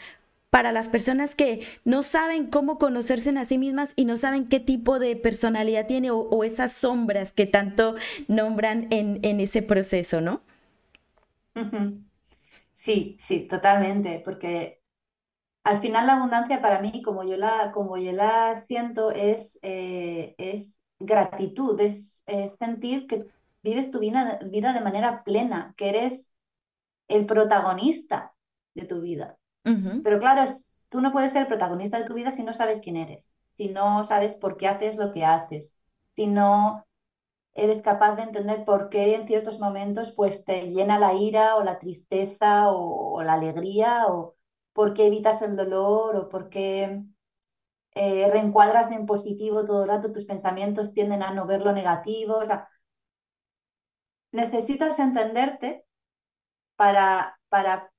para 0.51 0.71
las 0.71 0.87
personas 0.87 1.35
que 1.35 1.67
no 1.83 2.01
saben 2.01 2.47
cómo 2.47 2.77
conocerse 2.77 3.31
a 3.31 3.43
sí 3.43 3.57
mismas 3.57 3.91
y 3.97 4.05
no 4.05 4.15
saben 4.15 4.47
qué 4.47 4.61
tipo 4.61 4.99
de 4.99 5.17
personalidad 5.17 5.85
tiene 5.85 6.11
o, 6.11 6.43
esas 6.45 6.71
sombras 6.71 7.33
que 7.33 7.45
tanto 7.45 7.95
nombran 8.29 8.87
en, 8.91 9.19
en 9.23 9.41
ese 9.41 9.63
proceso, 9.63 10.21
¿no? 10.21 10.41
Sí, 12.71 13.17
sí, 13.19 13.41
totalmente, 13.41 14.21
porque 14.23 14.79
al 15.65 15.81
final 15.81 16.05
la 16.05 16.13
abundancia 16.13 16.61
para 16.61 16.79
mí, 16.79 17.01
como 17.01 17.23
yo 17.23 17.37
la, 17.37 17.71
como 17.73 17.97
yo 17.97 18.11
la 18.11 18.63
siento, 18.63 19.09
es, 19.11 19.59
eh, 19.63 20.35
es 20.37 20.69
gratitud, 20.99 21.79
es, 21.81 22.23
sentir 22.59 23.07
que 23.07 23.25
vives 23.63 23.89
tu 23.89 23.99
vida, 23.99 24.39
vida 24.45 24.73
de 24.73 24.81
manera 24.81 25.23
plena, 25.23 25.73
que 25.75 25.89
eres 25.89 26.33
el 27.07 27.25
protagonista 27.25 28.33
de 28.75 28.85
tu 28.85 29.01
vida. 29.01 29.37
Pero 30.03 30.19
claro, 30.19 30.43
tú 30.89 31.01
no 31.01 31.11
puedes 31.11 31.31
ser 31.31 31.41
el 31.41 31.47
protagonista 31.47 31.97
de 31.97 32.05
tu 32.05 32.13
vida 32.13 32.29
si 32.29 32.43
no 32.43 32.53
sabes 32.53 32.81
quién 32.83 32.97
eres, 32.97 33.35
si 33.55 33.69
no 33.69 34.05
sabes 34.05 34.35
por 34.35 34.57
qué 34.57 34.67
haces 34.67 34.97
lo 34.97 35.11
que 35.11 35.25
haces, 35.25 35.81
si 36.15 36.27
no 36.27 36.85
eres 37.55 37.81
capaz 37.81 38.17
de 38.17 38.23
entender 38.23 38.65
por 38.65 38.89
qué 38.89 39.15
en 39.15 39.25
ciertos 39.25 39.59
momentos 39.59 40.11
pues 40.11 40.45
te 40.45 40.69
llena 40.69 40.99
la 40.99 41.15
ira 41.15 41.55
o 41.55 41.63
la 41.63 41.79
tristeza 41.79 42.69
o, 42.69 43.23
la 43.23 43.33
alegría 43.33 44.05
o 44.07 44.35
por 44.75 44.93
qué 44.93 45.07
evitas 45.07 45.41
el 45.41 45.55
dolor 45.55 46.17
o 46.17 46.27
por 46.27 46.49
qué 46.49 47.01
eh, 47.95 48.29
reencuadras 48.29 48.91
en 48.91 49.05
positivo 49.05 49.65
todo 49.65 49.83
el 49.83 49.89
rato, 49.89 50.11
tus 50.11 50.25
pensamientos 50.25 50.93
tienden 50.93 51.23
a 51.23 51.33
no 51.33 51.47
ver 51.47 51.61
lo 51.61 51.71
negativo. 51.71 52.39
O 52.39 52.45
sea, 52.45 52.67
necesitas 54.33 54.99
entenderte 54.99 55.85
para, 56.75 57.39
para 57.47 57.89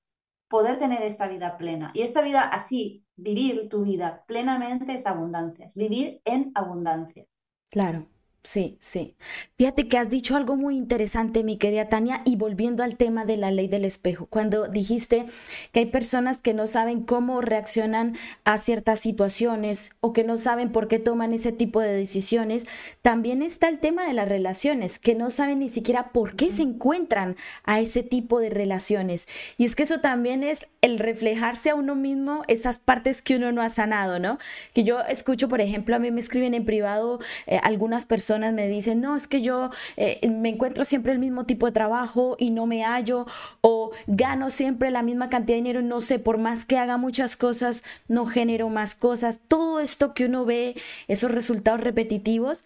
poder 0.48 0.78
tener 0.78 1.00
esta 1.02 1.26
vida 1.28 1.56
plena. 1.56 1.92
Y 1.94 2.02
esta 2.02 2.20
vida 2.20 2.42
así, 2.42 3.06
vivir 3.16 3.70
tu 3.70 3.82
vida 3.82 4.22
plenamente 4.26 4.92
es 4.92 5.06
abundancia, 5.06 5.64
es 5.64 5.76
vivir 5.76 6.20
en 6.26 6.52
abundancia. 6.54 7.24
Claro. 7.70 8.06
Sí, 8.46 8.76
sí. 8.78 9.16
Fíjate 9.58 9.88
que 9.88 9.98
has 9.98 10.08
dicho 10.08 10.36
algo 10.36 10.54
muy 10.54 10.76
interesante, 10.76 11.42
mi 11.42 11.56
querida 11.56 11.88
Tania, 11.88 12.22
y 12.24 12.36
volviendo 12.36 12.84
al 12.84 12.96
tema 12.96 13.24
de 13.24 13.36
la 13.36 13.50
ley 13.50 13.66
del 13.66 13.84
espejo, 13.84 14.26
cuando 14.26 14.68
dijiste 14.68 15.26
que 15.72 15.80
hay 15.80 15.86
personas 15.86 16.42
que 16.42 16.54
no 16.54 16.68
saben 16.68 17.02
cómo 17.02 17.40
reaccionan 17.40 18.16
a 18.44 18.56
ciertas 18.58 19.00
situaciones 19.00 19.90
o 19.98 20.12
que 20.12 20.22
no 20.22 20.36
saben 20.36 20.70
por 20.70 20.86
qué 20.86 21.00
toman 21.00 21.34
ese 21.34 21.50
tipo 21.50 21.80
de 21.80 21.92
decisiones, 21.92 22.66
también 23.02 23.42
está 23.42 23.66
el 23.66 23.80
tema 23.80 24.06
de 24.06 24.12
las 24.12 24.28
relaciones, 24.28 25.00
que 25.00 25.16
no 25.16 25.30
saben 25.30 25.58
ni 25.58 25.68
siquiera 25.68 26.12
por 26.12 26.36
qué 26.36 26.52
se 26.52 26.62
encuentran 26.62 27.34
a 27.64 27.80
ese 27.80 28.04
tipo 28.04 28.38
de 28.38 28.50
relaciones. 28.50 29.26
Y 29.58 29.64
es 29.64 29.74
que 29.74 29.82
eso 29.82 29.98
también 29.98 30.44
es 30.44 30.68
el 30.82 31.00
reflejarse 31.00 31.70
a 31.70 31.74
uno 31.74 31.96
mismo 31.96 32.44
esas 32.46 32.78
partes 32.78 33.22
que 33.22 33.34
uno 33.34 33.50
no 33.50 33.60
ha 33.60 33.70
sanado, 33.70 34.20
¿no? 34.20 34.38
Que 34.72 34.84
yo 34.84 35.00
escucho, 35.00 35.48
por 35.48 35.60
ejemplo, 35.60 35.96
a 35.96 35.98
mí 35.98 36.12
me 36.12 36.20
escriben 36.20 36.54
en 36.54 36.64
privado 36.64 37.18
eh, 37.48 37.58
algunas 37.64 38.04
personas, 38.04 38.35
me 38.38 38.68
dicen, 38.68 39.00
no, 39.00 39.16
es 39.16 39.28
que 39.28 39.42
yo 39.42 39.70
eh, 39.96 40.20
me 40.28 40.50
encuentro 40.50 40.84
siempre 40.84 41.12
el 41.12 41.18
mismo 41.18 41.44
tipo 41.44 41.66
de 41.66 41.72
trabajo 41.72 42.36
y 42.38 42.50
no 42.50 42.66
me 42.66 42.84
hallo, 42.84 43.26
o 43.60 43.92
gano 44.06 44.50
siempre 44.50 44.90
la 44.90 45.02
misma 45.02 45.28
cantidad 45.28 45.56
de 45.56 45.62
dinero 45.62 45.80
y 45.80 45.84
no 45.84 46.00
sé, 46.00 46.18
por 46.18 46.38
más 46.38 46.64
que 46.64 46.78
haga 46.78 46.96
muchas 46.96 47.36
cosas, 47.36 47.82
no 48.08 48.26
genero 48.26 48.68
más 48.68 48.94
cosas. 48.94 49.40
Todo 49.48 49.80
esto 49.80 50.14
que 50.14 50.26
uno 50.26 50.44
ve, 50.44 50.76
esos 51.08 51.30
resultados 51.30 51.80
repetitivos, 51.80 52.64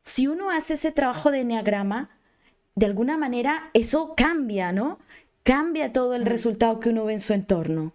si 0.00 0.26
uno 0.26 0.50
hace 0.50 0.74
ese 0.74 0.92
trabajo 0.92 1.30
de 1.30 1.40
enneagrama, 1.40 2.10
de 2.74 2.86
alguna 2.86 3.18
manera 3.18 3.70
eso 3.74 4.14
cambia, 4.16 4.72
¿no? 4.72 4.98
Cambia 5.42 5.92
todo 5.92 6.14
el 6.14 6.26
resultado 6.26 6.80
que 6.80 6.90
uno 6.90 7.04
ve 7.04 7.14
en 7.14 7.20
su 7.20 7.32
entorno. 7.32 7.92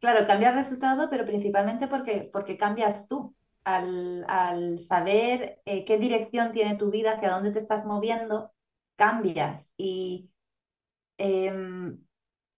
Claro, 0.00 0.26
cambia 0.26 0.50
el 0.50 0.54
resultado, 0.54 1.10
pero 1.10 1.26
principalmente 1.26 1.88
porque, 1.88 2.28
porque 2.32 2.56
cambias 2.56 3.08
tú 3.08 3.34
al, 3.76 4.78
saber 4.78 5.60
eh, 5.64 5.84
qué 5.84 5.98
dirección 5.98 6.52
tiene 6.52 6.76
tu 6.76 6.90
vida, 6.90 7.12
hacia 7.12 7.30
dónde 7.30 7.52
te 7.52 7.60
estás 7.60 7.84
moviendo, 7.84 8.52
cambias. 8.96 9.72
Y 9.76 10.30
em, 11.18 11.98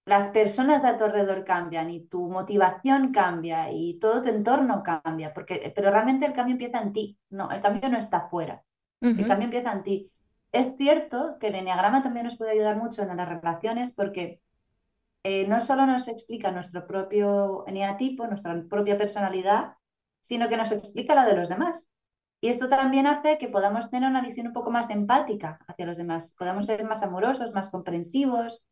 las 0.07 0.31
personas 0.31 0.83
de 0.83 0.95
tu 0.95 1.05
alrededor 1.05 1.45
cambian 1.45 1.91
y 1.91 2.07
tu 2.07 2.29
motivación 2.29 3.13
cambia 3.13 3.71
y 3.73 3.99
todo 3.99 4.23
tu 4.23 4.29
entorno 4.29 4.83
cambia, 4.83 5.33
porque, 5.35 5.73
pero 5.75 5.91
realmente 5.91 6.27
el 6.27 6.33
cambio 6.33 6.55
empieza 6.55 6.81
en 6.81 6.93
ti, 6.93 7.19
no, 7.31 7.51
el 7.51 7.61
cambio 7.61 7.89
no 7.89 7.99
está 7.99 8.29
fuera, 8.29 8.63
el 9.01 9.27
cambio 9.27 9.47
empieza 9.47 9.73
en 9.73 9.83
ti. 9.83 10.11
Es 10.53 10.77
cierto 10.77 11.37
que 11.39 11.49
el 11.49 11.55
enneagrama 11.55 12.03
también 12.03 12.25
nos 12.25 12.37
puede 12.37 12.53
ayudar 12.53 12.77
mucho 12.77 13.03
en 13.03 13.17
las 13.17 13.29
relaciones 13.29 13.95
porque 13.95 14.41
eh, 15.23 15.47
no 15.47 15.61
solo 15.61 15.87
nos 15.87 16.09
explica 16.09 16.51
nuestro 16.51 16.87
propio 16.87 17.65
eneatipo, 17.67 18.27
nuestra 18.27 18.63
propia 18.69 18.99
personalidad, 18.99 19.75
sino 20.23 20.49
que 20.49 20.57
nos 20.57 20.73
explica 20.73 21.15
la 21.15 21.25
de 21.25 21.37
los 21.37 21.49
demás. 21.49 21.91
Y 22.41 22.49
esto 22.49 22.69
también 22.69 23.07
hace 23.07 23.39
que 23.39 23.49
podamos 23.49 23.91
tener 23.91 24.09
una 24.09 24.23
visión 24.23 24.47
un 24.47 24.53
poco 24.53 24.71
más 24.71 24.89
empática 24.91 25.59
hacia 25.67 25.87
los 25.87 25.99
demás, 25.99 26.35
podamos 26.39 26.67
ser 26.67 26.85
más 26.85 27.03
amorosos, 27.03 27.53
más 27.53 27.71
comprensivos, 27.71 28.67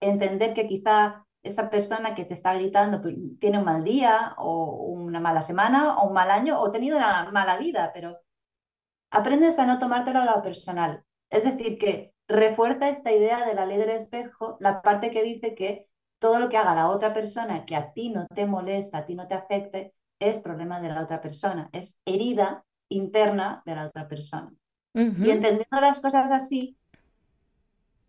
entender 0.00 0.54
que 0.54 0.66
quizá 0.66 1.26
esa 1.42 1.68
persona 1.68 2.14
que 2.14 2.24
te 2.24 2.34
está 2.34 2.54
gritando 2.54 3.02
pues, 3.02 3.16
tiene 3.38 3.58
un 3.58 3.64
mal 3.64 3.84
día 3.84 4.34
o 4.38 4.86
una 4.86 5.20
mala 5.20 5.42
semana 5.42 5.98
o 5.98 6.08
un 6.08 6.14
mal 6.14 6.30
año 6.30 6.60
o 6.60 6.66
ha 6.66 6.72
tenido 6.72 6.96
una 6.96 7.30
mala 7.30 7.58
vida, 7.58 7.90
pero 7.92 8.18
aprendes 9.10 9.58
a 9.58 9.66
no 9.66 9.78
tomártelo 9.78 10.20
a 10.20 10.36
lo 10.36 10.42
personal. 10.42 11.04
Es 11.30 11.44
decir, 11.44 11.78
que 11.78 12.14
refuerza 12.28 12.88
esta 12.88 13.12
idea 13.12 13.46
de 13.46 13.54
la 13.54 13.66
ley 13.66 13.78
del 13.78 13.90
espejo, 13.90 14.56
la 14.60 14.82
parte 14.82 15.10
que 15.10 15.22
dice 15.22 15.54
que 15.54 15.88
todo 16.18 16.40
lo 16.40 16.48
que 16.48 16.56
haga 16.56 16.74
la 16.74 16.88
otra 16.88 17.12
persona 17.12 17.66
que 17.66 17.76
a 17.76 17.92
ti 17.92 18.10
no 18.10 18.26
te 18.34 18.46
molesta, 18.46 18.98
a 18.98 19.06
ti 19.06 19.14
no 19.14 19.28
te 19.28 19.34
afecte, 19.34 19.94
es 20.18 20.38
problema 20.40 20.80
de 20.80 20.88
la 20.88 21.02
otra 21.02 21.20
persona, 21.20 21.68
es 21.72 21.96
herida 22.04 22.64
interna 22.88 23.62
de 23.66 23.74
la 23.74 23.86
otra 23.86 24.08
persona. 24.08 24.52
Y 24.96 25.30
entendiendo 25.30 25.80
las 25.80 26.00
cosas 26.00 26.30
así, 26.30 26.76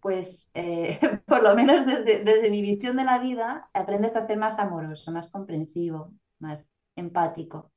pues 0.02 0.52
eh, 0.54 1.00
por 1.26 1.42
lo 1.42 1.56
menos 1.56 1.84
desde, 1.88 2.24
desde, 2.24 2.52
mi 2.52 2.62
visión 2.62 2.96
de 2.96 3.06
la 3.06 3.18
vida, 3.18 3.70
aprendes 3.74 4.16
a 4.16 4.28
ser 4.28 4.38
más 4.38 4.60
amoroso, 4.60 5.12
más 5.12 5.32
comprensivo, 5.32 6.14
más 6.38 6.64
empático. 6.96 7.72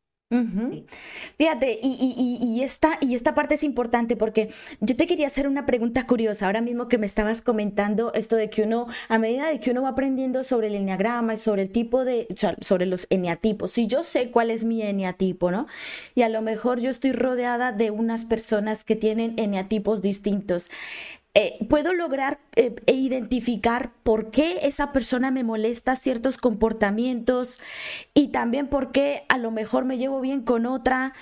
Fíjate, 1.39 1.81
y, 1.83 2.61
esta, 2.63 2.99
y 3.01 3.15
esta 3.15 3.35
parte 3.35 3.55
es 3.55 3.63
importante 3.63 4.15
porque 4.15 4.51
yo 4.81 4.95
te 4.95 5.07
quería 5.07 5.27
hacer 5.27 5.49
una 5.49 5.65
pregunta 5.65 6.07
curiosa, 6.07 6.45
ahora 6.45 6.61
mismo 6.61 6.87
que 6.87 6.99
me 6.99 7.07
estabas 7.07 7.41
comentando 7.41 8.13
esto 8.13 8.37
de 8.37 8.51
que 8.51 8.63
uno, 8.63 8.89
a 9.09 9.19
medida 9.19 9.49
de 9.49 9.59
que 9.59 9.71
uno 9.71 9.83
va 9.83 9.91
aprendiendo 9.91 10.45
sobre 10.45 10.67
el 10.67 10.75
enneagrama 10.75 11.33
y 11.33 11.37
sobre 11.39 11.63
el 11.63 11.71
tipo 11.71 12.05
de, 12.05 12.27
sobre 12.61 12.85
los 12.85 13.07
eneatipos, 13.09 13.73
si 13.73 13.87
yo 13.87 14.05
sé 14.05 14.31
cuál 14.31 14.51
es 14.51 14.65
mi 14.65 14.83
eneatipo, 14.83 15.51
¿no? 15.51 15.67
Y 16.15 16.23
a 16.23 16.29
lo 16.29 16.43
mejor 16.43 16.81
yo 16.81 16.91
estoy 16.91 17.13
rodeada 17.13 17.73
de 17.73 17.91
unas 17.91 18.27
personas 18.27 18.85
que 18.85 18.97
tienen 18.97 19.33
eneatipos 19.39 20.03
distintos. 20.03 20.71
Eh, 21.41 21.57
puedo 21.69 21.95
lograr 21.95 22.41
eh, 22.57 22.75
e 22.87 22.95
identificar 22.95 23.93
por 24.03 24.33
qué 24.33 24.59
esa 24.63 24.91
persona 24.93 25.31
me 25.31 25.45
molesta 25.45 25.95
ciertos 25.95 26.37
comportamientos 26.37 27.61
y 28.13 28.33
también 28.33 28.67
por 28.67 28.91
qué 28.91 29.23
a 29.29 29.39
lo 29.39 29.53
mejor 29.53 29.85
me 29.85 29.99
llevo 29.99 30.21
bien 30.21 30.43
con 30.43 30.67
otra. 30.67 31.15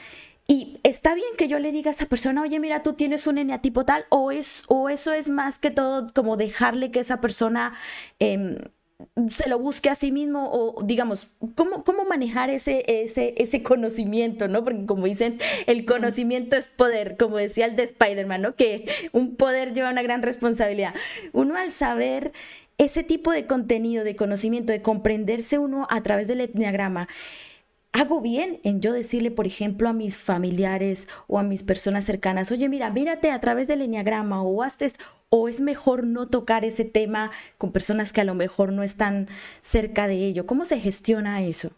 Y 0.48 0.80
está 0.84 1.14
bien 1.14 1.28
que 1.36 1.48
yo 1.48 1.58
le 1.58 1.70
diga 1.70 1.90
a 1.90 1.92
esa 1.92 2.06
persona, 2.06 2.40
oye, 2.40 2.58
mira, 2.60 2.82
tú 2.82 2.94
tienes 2.94 3.26
un 3.26 3.36
eneatipo 3.36 3.84
tal, 3.84 4.06
o, 4.08 4.30
es, 4.30 4.64
o 4.68 4.88
eso 4.88 5.12
es 5.12 5.28
más 5.28 5.58
que 5.58 5.70
todo 5.70 6.06
como 6.14 6.38
dejarle 6.38 6.90
que 6.90 7.00
esa 7.00 7.20
persona 7.20 7.74
em, 8.18 8.56
se 9.30 9.48
lo 9.48 9.58
busque 9.58 9.90
a 9.90 9.94
sí 9.94 10.10
mismo 10.10 10.50
o 10.50 10.82
digamos, 10.82 11.28
¿cómo, 11.54 11.84
cómo 11.84 12.04
manejar 12.04 12.50
ese, 12.50 12.84
ese, 13.02 13.34
ese 13.36 13.62
conocimiento, 13.62 14.48
¿no? 14.48 14.64
Porque 14.64 14.86
como 14.86 15.06
dicen, 15.06 15.38
el 15.66 15.84
conocimiento 15.84 16.56
es 16.56 16.66
poder, 16.66 17.16
como 17.16 17.36
decía 17.36 17.66
el 17.66 17.76
de 17.76 17.84
Spider-Man, 17.84 18.42
¿no? 18.42 18.54
Que 18.54 18.86
un 19.12 19.36
poder 19.36 19.74
lleva 19.74 19.90
una 19.90 20.02
gran 20.02 20.22
responsabilidad. 20.22 20.94
Uno 21.32 21.56
al 21.56 21.72
saber 21.72 22.32
ese 22.78 23.02
tipo 23.02 23.32
de 23.32 23.46
contenido, 23.46 24.04
de 24.04 24.16
conocimiento, 24.16 24.72
de 24.72 24.82
comprenderse 24.82 25.58
uno 25.58 25.86
a 25.90 26.02
través 26.02 26.28
del 26.28 26.40
etniagrama, 26.40 27.08
hago 27.92 28.20
bien 28.20 28.60
en 28.62 28.82
yo 28.82 28.92
decirle, 28.92 29.30
por 29.30 29.46
ejemplo, 29.46 29.88
a 29.88 29.94
mis 29.94 30.18
familiares 30.18 31.08
o 31.26 31.38
a 31.38 31.42
mis 31.42 31.62
personas 31.62 32.04
cercanas, 32.04 32.52
oye, 32.52 32.68
mira, 32.68 32.90
mírate 32.90 33.30
a 33.30 33.40
través 33.40 33.68
del 33.68 33.80
enneagrama 33.80 34.42
o 34.42 34.62
hazte, 34.62 34.92
o 35.28 35.48
es 35.48 35.60
mejor 35.60 36.04
no 36.04 36.28
tocar 36.28 36.64
ese 36.64 36.84
tema 36.84 37.30
con 37.58 37.72
personas 37.72 38.12
que 38.12 38.20
a 38.20 38.24
lo 38.24 38.34
mejor 38.34 38.72
no 38.72 38.82
están 38.82 39.28
cerca 39.60 40.06
de 40.06 40.24
ello. 40.24 40.46
¿Cómo 40.46 40.64
se 40.64 40.80
gestiona 40.80 41.42
eso? 41.42 41.70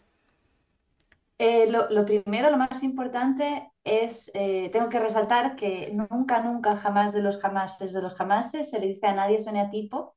Eh, 1.39 1.71
lo, 1.71 2.05
primero, 2.05 2.51
lo 2.51 2.57
más 2.57 2.83
importante 2.83 3.71
es, 3.85 4.29
eh, 4.33 4.69
tengo 4.73 4.89
que 4.89 4.99
resaltar 4.99 5.55
que 5.55 5.89
nunca, 5.93 6.41
nunca, 6.41 6.75
jamás 6.75 7.13
de 7.13 7.21
los 7.21 7.37
jamases 7.37 7.93
de 7.93 8.01
los 8.01 8.13
jamases 8.13 8.69
se 8.69 8.79
le 8.79 8.87
dice 8.87 9.07
a 9.07 9.13
nadie 9.15 9.41
soneatipo. 9.41 10.15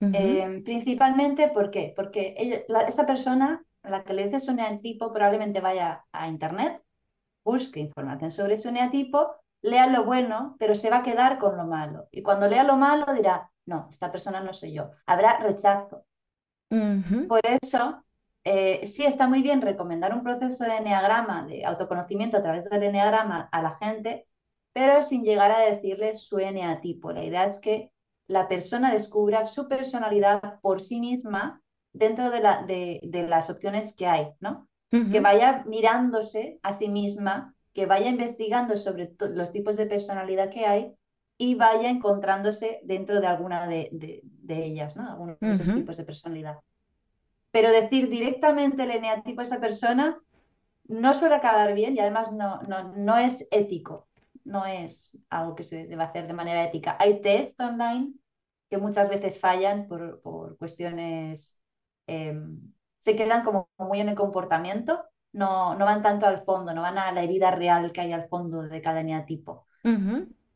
Eh, 0.00 0.60
principalmente, 0.64 1.48
¿por 1.48 1.70
qué? 1.70 1.94
Porque 1.96 2.34
esa 2.88 3.06
persona 3.06 3.64
la 3.82 4.02
que 4.02 4.12
le 4.12 4.24
dice 4.24 4.40
su 4.40 4.50
eneatipo 4.50 5.12
probablemente 5.12 5.60
vaya 5.60 6.04
a 6.12 6.28
internet, 6.28 6.82
busque 7.44 7.80
información 7.80 8.30
sobre 8.30 8.58
su 8.58 8.68
eneatipo, 8.68 9.36
lea 9.64 9.86
lo 9.86 10.04
bueno, 10.04 10.56
pero 10.58 10.74
se 10.74 10.90
va 10.90 10.98
a 10.98 11.02
quedar 11.02 11.38
con 11.38 11.56
lo 11.56 11.64
malo. 11.64 12.08
Y 12.12 12.22
cuando 12.22 12.46
lea 12.46 12.64
lo 12.64 12.76
malo 12.76 13.06
dirá, 13.14 13.50
no, 13.64 13.88
esta 13.90 14.12
persona 14.12 14.40
no 14.40 14.52
soy 14.52 14.74
yo. 14.74 14.90
Habrá 15.06 15.38
rechazo. 15.38 16.04
Por 17.28 17.40
eso, 17.62 18.04
eh, 18.44 18.86
sí 18.86 19.06
está 19.06 19.26
muy 19.26 19.40
bien 19.40 19.62
recomendar 19.62 20.12
un 20.12 20.22
proceso 20.22 20.64
de 20.64 20.76
eneagrama, 20.76 21.46
de 21.46 21.64
autoconocimiento 21.64 22.36
a 22.36 22.42
través 22.42 22.68
del 22.68 22.82
eneagrama 22.82 23.48
a 23.50 23.62
la 23.62 23.76
gente, 23.76 24.26
pero 24.74 25.02
sin 25.02 25.24
llegar 25.24 25.50
a 25.50 25.60
decirle 25.60 26.18
su 26.18 26.38
eneatipo. 26.38 27.12
La 27.12 27.24
idea 27.24 27.44
es 27.46 27.58
que 27.58 27.90
la 28.26 28.48
persona 28.48 28.92
descubra 28.92 29.46
su 29.46 29.66
personalidad 29.66 30.60
por 30.60 30.82
sí 30.82 31.00
misma 31.00 31.62
dentro 31.92 32.30
de, 32.30 32.40
la, 32.40 32.64
de, 32.64 33.00
las 33.28 33.48
opciones 33.48 33.96
que 33.96 34.06
hay, 34.06 34.32
¿no? 34.40 34.68
Que 34.90 35.18
vaya 35.18 35.64
mirándose 35.66 36.60
a 36.62 36.72
sí 36.72 36.88
misma, 36.88 37.53
que 37.74 37.86
vaya 37.86 38.08
investigando 38.08 38.76
sobre 38.76 39.12
los 39.18 39.52
tipos 39.52 39.76
de 39.76 39.86
personalidad 39.86 40.50
que 40.50 40.64
hay 40.64 40.94
y 41.36 41.56
vaya 41.56 41.90
encontrándose 41.90 42.80
dentro 42.84 43.20
de 43.20 43.26
alguna 43.26 43.66
de, 43.66 44.22
ellas, 44.48 44.96
¿no? 44.96 45.10
Algunos 45.10 45.40
de 45.40 45.50
esos 45.50 45.74
tipos 45.74 45.96
de 45.96 46.04
personalidad. 46.04 46.58
Pero 47.50 47.70
decir 47.70 48.08
directamente 48.08 48.84
el 48.84 48.92
eneatipo 48.92 49.40
a 49.40 49.42
esa 49.42 49.60
persona 49.60 50.18
no 50.86 51.14
suele 51.14 51.34
acabar 51.34 51.74
bien 51.74 51.96
y 51.96 52.00
además 52.00 52.32
no, 52.32 52.62
no, 52.62 52.94
no 52.94 53.16
es 53.16 53.48
ético, 53.50 54.08
no 54.44 54.64
es 54.64 55.18
algo 55.28 55.54
que 55.54 55.64
se 55.64 55.86
debe 55.86 56.02
hacer 56.02 56.26
de 56.26 56.32
manera 56.32 56.64
ética. 56.64 56.96
Hay 56.98 57.20
test 57.20 57.60
online 57.60 58.12
que 58.70 58.78
muchas 58.78 59.08
veces 59.08 59.40
fallan 59.40 59.88
por, 59.88 60.20
por 60.20 60.56
cuestiones 60.56 61.58
Em, 62.06 62.60
se 62.98 63.16
quedan 63.16 63.44
como 63.44 63.68
muy 63.78 64.00
en 64.00 64.10
el 64.10 64.14
comportamiento, 64.14 65.04
no, 65.34 65.74
no 65.74 65.84
van 65.84 66.02
tanto 66.02 66.26
al 66.26 66.44
fondo, 66.44 66.72
no 66.74 66.82
van 66.82 66.98
a 66.98 67.12
la 67.12 67.22
herida 67.22 67.50
real 67.50 67.92
que 67.92 68.00
hay 68.02 68.12
al 68.12 68.28
fondo 68.28 68.62
de 68.62 68.80
cada 68.82 69.00
eneatipo. 69.00 69.66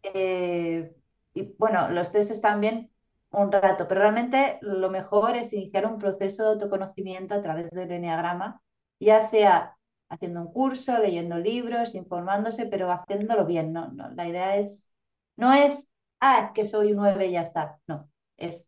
Eh, 0.03 0.95
y 1.35 1.55
bueno, 1.59 1.91
los 1.91 2.13
test 2.13 2.31
están 2.31 2.61
bien 2.61 2.91
un 3.31 3.53
rato, 3.53 3.87
pero 3.89 4.01
realmente 4.03 4.59
lo 4.63 4.91
mejor 4.91 5.37
es 5.37 5.53
iniciar 5.53 5.87
un 5.87 5.99
proceso 5.99 6.45
de 6.45 6.51
autoconocimiento 6.51 7.35
a 7.35 7.43
través 7.43 7.71
del 7.71 7.91
eneagrama, 7.93 8.63
ya 9.01 9.23
sea 9.23 9.77
haciendo 10.09 10.41
un 10.43 10.53
curso, 10.53 10.99
leyendo 10.99 11.39
libros, 11.39 11.95
informándose, 11.95 12.67
pero 12.67 12.91
haciéndolo 12.93 13.47
bien. 13.47 13.73
No, 13.73 13.89
no, 13.93 14.11
la 14.11 14.29
idea 14.29 14.57
es, 14.57 14.89
no 15.37 15.53
es, 15.53 15.89
ah, 16.21 16.47
es 16.47 16.53
que 16.53 16.69
soy 16.69 16.93
un 16.93 16.99
9 16.99 17.27
y 17.29 17.33
ya 17.33 17.43
está. 17.43 17.79
No, 17.87 18.11
es 18.37 18.65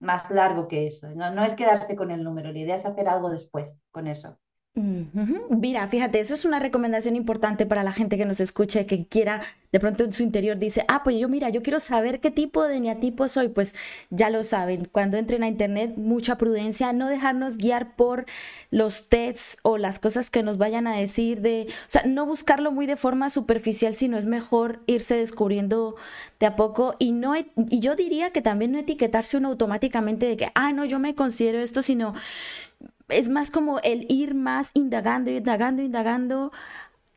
más 0.00 0.30
largo 0.30 0.68
que 0.68 0.86
eso. 0.88 1.10
No, 1.10 1.30
no 1.32 1.44
es 1.44 1.56
quedarse 1.56 1.96
con 1.96 2.10
el 2.10 2.24
número, 2.24 2.52
la 2.52 2.58
idea 2.58 2.76
es 2.76 2.86
hacer 2.86 3.08
algo 3.08 3.30
después 3.30 3.68
con 3.90 4.06
eso. 4.08 4.38
Mira, 4.74 5.86
fíjate, 5.88 6.20
eso 6.20 6.32
es 6.34 6.44
una 6.44 6.60
recomendación 6.60 7.16
importante 7.16 7.66
para 7.66 7.82
la 7.82 7.92
gente 7.92 8.16
que 8.16 8.24
nos 8.24 8.38
escuche, 8.38 8.86
que 8.86 9.04
quiera, 9.04 9.42
de 9.72 9.80
pronto 9.80 10.04
en 10.04 10.12
su 10.12 10.22
interior 10.22 10.58
dice, 10.58 10.84
ah, 10.86 11.02
pues 11.02 11.16
yo 11.18 11.28
mira, 11.28 11.48
yo 11.48 11.60
quiero 11.62 11.80
saber 11.80 12.20
qué 12.20 12.30
tipo 12.30 12.64
de 12.64 12.78
neatipo 12.78 13.26
soy, 13.26 13.48
pues 13.48 13.74
ya 14.10 14.30
lo 14.30 14.44
saben, 14.44 14.88
cuando 14.90 15.16
entren 15.16 15.42
a 15.42 15.48
internet, 15.48 15.94
mucha 15.96 16.38
prudencia, 16.38 16.92
no 16.92 17.08
dejarnos 17.08 17.56
guiar 17.56 17.96
por 17.96 18.26
los 18.70 19.08
tests 19.08 19.58
o 19.62 19.76
las 19.76 19.98
cosas 19.98 20.30
que 20.30 20.44
nos 20.44 20.56
vayan 20.56 20.86
a 20.86 20.96
decir 20.96 21.40
de, 21.40 21.66
o 21.68 21.88
sea, 21.88 22.04
no 22.06 22.24
buscarlo 22.24 22.70
muy 22.70 22.86
de 22.86 22.96
forma 22.96 23.28
superficial, 23.28 23.94
sino 23.94 24.18
es 24.18 24.26
mejor 24.26 24.82
irse 24.86 25.16
descubriendo 25.16 25.96
de 26.38 26.46
a 26.46 26.54
poco. 26.54 26.94
Y 27.00 27.10
no, 27.10 27.34
y 27.36 27.80
yo 27.80 27.96
diría 27.96 28.30
que 28.30 28.40
también 28.40 28.70
no 28.72 28.78
etiquetarse 28.78 29.36
uno 29.36 29.48
automáticamente 29.48 30.26
de 30.26 30.36
que, 30.36 30.52
ah, 30.54 30.72
no, 30.72 30.84
yo 30.84 31.00
me 31.00 31.16
considero 31.16 31.58
esto, 31.58 31.82
sino 31.82 32.14
es 33.10 33.28
más 33.28 33.50
como 33.50 33.78
el 33.80 34.06
ir 34.08 34.34
más 34.34 34.70
indagando, 34.74 35.30
indagando, 35.30 35.82
indagando. 35.82 36.52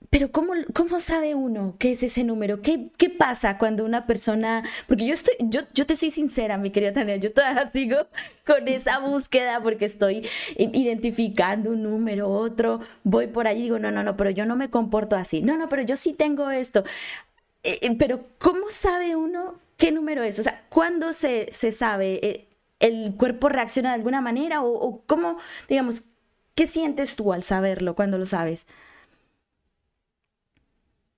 Pero 0.09 0.31
¿cómo, 0.31 0.53
¿cómo 0.75 0.99
sabe 0.99 1.33
uno 1.33 1.75
qué 1.79 1.91
es 1.91 2.03
ese 2.03 2.23
número? 2.23 2.61
¿Qué, 2.61 2.91
¿Qué 2.97 3.09
pasa 3.09 3.57
cuando 3.57 3.83
una 3.83 4.05
persona... 4.05 4.63
Porque 4.87 5.07
yo 5.07 5.13
estoy, 5.15 5.33
yo, 5.39 5.61
yo 5.73 5.87
te 5.87 5.95
soy 5.95 6.11
sincera, 6.11 6.59
mi 6.59 6.69
querida 6.69 6.93
Tania, 6.93 7.15
yo 7.15 7.33
todavía 7.33 7.67
sigo 7.73 7.97
con 8.45 8.67
esa 8.67 8.99
búsqueda 8.99 9.59
porque 9.63 9.85
estoy 9.85 10.27
identificando 10.55 11.71
un 11.71 11.81
número, 11.81 12.29
otro, 12.29 12.79
voy 13.03 13.25
por 13.25 13.47
allí 13.47 13.61
y 13.61 13.63
digo, 13.63 13.79
no, 13.79 13.89
no, 13.89 14.03
no, 14.03 14.15
pero 14.15 14.29
yo 14.29 14.45
no 14.45 14.55
me 14.55 14.69
comporto 14.69 15.15
así. 15.15 15.41
No, 15.41 15.57
no, 15.57 15.67
pero 15.67 15.81
yo 15.81 15.95
sí 15.95 16.13
tengo 16.13 16.51
esto. 16.51 16.83
Eh, 17.63 17.79
eh, 17.81 17.95
pero 17.97 18.25
¿cómo 18.37 18.69
sabe 18.69 19.15
uno 19.15 19.55
qué 19.77 19.91
número 19.91 20.21
es? 20.21 20.37
O 20.37 20.43
sea, 20.43 20.63
¿cuándo 20.69 21.13
se, 21.13 21.47
se 21.51 21.71
sabe? 21.71 22.19
Eh, 22.21 22.47
el 22.83 23.15
cuerpo 23.15 23.47
reacciona 23.49 23.89
de 23.89 23.95
alguna 23.95 24.21
manera 24.21 24.61
o, 24.61 25.03
cómo, 25.07 25.37
digamos, 25.69 26.03
¿qué 26.53 26.67
sientes 26.67 27.15
tú 27.15 27.31
al 27.31 27.43
saberlo 27.43 27.95
cuando 27.95 28.17
lo 28.17 28.25
sabes? 28.25 28.67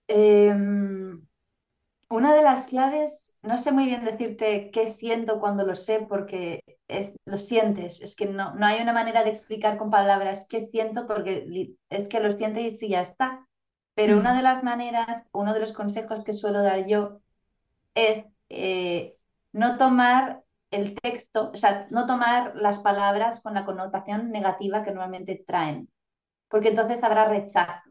Em, 0.07 1.25
una 2.09 2.35
de 2.35 2.43
las 2.43 2.67
claves, 2.67 3.37
no 3.41 3.57
sé 3.57 3.71
muy 3.71 3.85
bien 3.85 4.05
decirte 4.05 4.69
qué 4.71 4.93
siento 4.93 5.39
cuando 5.39 5.65
lo 5.65 5.75
sé 5.75 6.05
porque 6.07 6.63
lo 7.25 7.39
sientes, 7.39 7.99
es 8.01 8.15
que 8.15 8.27
no, 8.27 8.53
no 8.53 8.65
hay 8.67 8.81
una 8.81 8.93
manera 8.93 9.23
de 9.23 9.31
explicar 9.31 9.77
con 9.77 9.89
palabras 9.89 10.47
qué 10.47 10.67
siento 10.71 11.07
porque 11.07 11.75
es 11.89 12.07
que 12.07 12.19
lo 12.19 12.31
sientes 12.33 12.83
y 12.83 12.89
ya 12.89 13.01
está. 13.01 13.47
Pero 13.95 14.19
una 14.19 14.35
de 14.35 14.43
las 14.43 14.63
maneras, 14.63 15.25
uno 15.31 15.53
de 15.53 15.61
los 15.61 15.73
consejos 15.73 16.23
que 16.23 16.33
suelo 16.33 16.61
dar 16.61 16.85
yo 16.85 17.21
es 17.95 18.25
eh, 18.49 19.17
no 19.53 19.77
tomar 19.77 20.44
el 20.75 20.95
texto, 20.95 21.51
o 21.53 21.57
sea, 21.57 21.87
no 21.89 22.05
tomar 22.05 22.55
las 22.55 22.79
palabras 22.79 23.41
con 23.41 23.53
la 23.53 23.65
connotación 23.65 24.31
negativa 24.31 24.83
que 24.83 24.91
normalmente 24.91 25.43
traen, 25.47 25.89
porque 26.49 26.69
entonces 26.69 27.03
habrá 27.03 27.27
rechazo. 27.27 27.89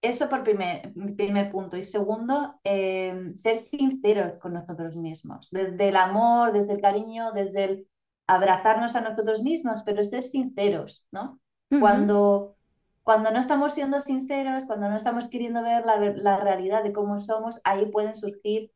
Eso 0.00 0.28
por 0.28 0.42
primer, 0.42 0.92
primer 1.16 1.50
punto. 1.52 1.76
Y 1.76 1.84
segundo, 1.84 2.58
em, 2.64 3.36
ser 3.36 3.60
sinceros 3.60 4.34
con 4.40 4.54
nosotros 4.54 4.96
mismos, 4.96 5.48
desde 5.52 5.88
el 5.90 5.96
amor, 5.96 6.52
desde 6.52 6.72
el 6.72 6.80
cariño, 6.80 7.32
desde 7.32 7.64
el 7.64 7.88
abrazarnos 8.26 8.96
a 8.96 9.00
nosotros 9.00 9.42
mismos, 9.42 9.82
pero 9.84 10.02
ser 10.02 10.22
sinceros, 10.22 11.06
¿no? 11.12 11.40
Cuando 11.80 12.56
cuando 13.02 13.32
no 13.32 13.40
estamos 13.40 13.74
siendo 13.74 14.00
sinceros, 14.00 14.64
cuando 14.64 14.88
no 14.88 14.96
estamos 14.96 15.28
queriendo 15.28 15.62
ver 15.62 15.84
la, 15.84 15.96
la, 15.98 16.36
realidad 16.38 16.84
de 16.84 16.92
cómo 16.92 17.20
somos, 17.20 17.60
ahí 17.64 17.86
pueden 17.86 18.14
surgir 18.14 18.70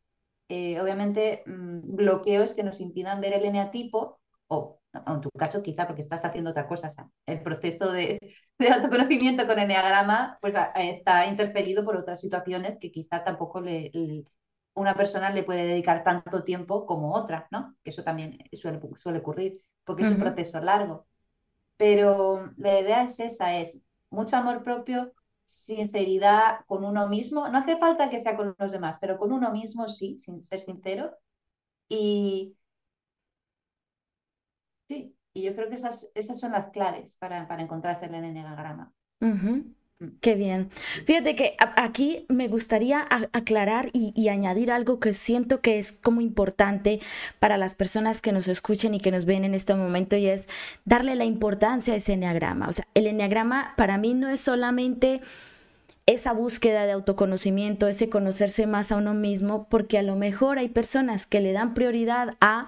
eh, 0.48 0.80
obviamente, 0.80 1.42
mm, 1.46 1.96
bloqueos 1.96 2.54
que 2.54 2.62
nos 2.62 2.80
impidan 2.80 3.20
ver 3.20 3.34
el 3.34 3.44
eneatipo, 3.44 4.20
o 4.48 4.80
en 5.06 5.20
tu 5.20 5.30
caso 5.30 5.62
quizá 5.62 5.86
porque 5.86 6.02
estás 6.02 6.24
haciendo 6.24 6.50
otra 6.50 6.66
cosa, 6.66 6.92
el 7.26 7.42
proceso 7.42 7.90
de, 7.92 8.18
de, 8.58 8.68
autoconocimiento 8.68 9.46
con 9.46 9.58
eneagrama 9.58 10.38
pues, 10.40 10.54
está 10.76 11.26
interferido 11.26 11.84
por 11.84 11.96
otras 11.96 12.20
situaciones 12.20 12.78
que 12.80 12.90
quizá 12.92 13.24
tampoco 13.24 13.60
le, 13.60 13.90
una 14.74 14.94
persona 14.94 15.30
le 15.30 15.42
puede 15.42 15.66
dedicar 15.66 16.04
tanto 16.04 16.44
tiempo 16.44 16.86
como 16.86 17.14
otra, 17.14 17.48
¿no? 17.50 17.76
Que 17.82 17.90
eso 17.90 18.04
también 18.04 18.38
suele, 18.52 18.80
suele 18.96 19.18
ocurrir, 19.20 19.60
porque 19.84 20.04
es 20.04 20.10
un 20.10 20.18
proceso 20.18 20.60
largo. 20.60 21.06
Pero 21.76 22.52
la 22.56 22.80
idea 22.80 23.04
es 23.04 23.20
esa, 23.20 23.56
es 23.56 23.82
mucho 24.10 24.36
amor 24.36 24.62
propio, 24.62 25.12
sinceridad 25.46 26.66
con 26.66 26.84
uno 26.84 27.08
mismo. 27.08 27.48
No 27.48 27.58
hace 27.58 27.78
falta 27.78 28.10
que 28.10 28.22
sea 28.22 28.36
con 28.36 28.56
los 28.58 28.72
demás, 28.72 28.98
pero 29.00 29.18
con 29.18 29.32
uno 29.32 29.52
mismo 29.52 29.88
sí, 29.88 30.18
sin 30.18 30.44
ser 30.44 30.60
sincero. 30.60 31.12
Y 31.88 32.56
sí, 34.88 35.16
y 35.32 35.42
yo 35.42 35.54
creo 35.54 35.68
que 35.68 35.76
esas, 35.76 36.10
esas 36.14 36.40
son 36.40 36.52
las 36.52 36.70
claves 36.70 37.16
para, 37.16 37.46
para 37.48 37.62
encontrarse 37.62 38.06
en 38.06 38.14
el 38.14 38.24
enneagrama. 38.24 38.92
Mm. 39.20 39.75
Qué 40.20 40.34
bien. 40.34 40.68
Fíjate 41.06 41.34
que 41.34 41.56
aquí 41.58 42.26
me 42.28 42.48
gustaría 42.48 43.06
aclarar 43.32 43.88
y, 43.94 44.28
añadir 44.28 44.70
algo 44.70 45.00
que 45.00 45.14
siento 45.14 45.62
que 45.62 45.78
es 45.78 45.90
como 45.90 46.20
importante 46.20 47.00
para 47.38 47.56
las 47.56 47.74
personas 47.74 48.20
que 48.20 48.32
nos 48.32 48.46
escuchen 48.48 48.92
y 48.92 49.00
que 49.00 49.10
nos 49.10 49.24
ven 49.24 49.44
en 49.44 49.54
este 49.54 49.74
momento 49.74 50.14
y 50.16 50.26
es 50.26 50.48
darle 50.84 51.14
la 51.14 51.24
importancia 51.24 51.94
a 51.94 51.96
ese 51.96 52.12
enneagrama. 52.12 52.68
O 52.68 52.74
sea, 52.74 52.86
el 52.92 53.06
enneagrama 53.06 53.72
para 53.78 53.96
mí 53.96 54.12
no 54.12 54.28
es 54.28 54.40
solamente 54.40 55.22
esa 56.04 56.34
búsqueda 56.34 56.84
de 56.84 56.92
autoconocimiento, 56.92 57.88
ese 57.88 58.10
conocerse 58.10 58.66
más 58.66 58.92
a 58.92 58.96
uno 58.96 59.14
mismo, 59.14 59.66
porque 59.70 59.96
a 59.96 60.02
lo 60.02 60.14
mejor 60.14 60.58
hay 60.58 60.68
personas 60.68 61.26
que 61.26 61.40
le 61.40 61.52
dan 61.52 61.72
prioridad 61.72 62.34
a 62.42 62.66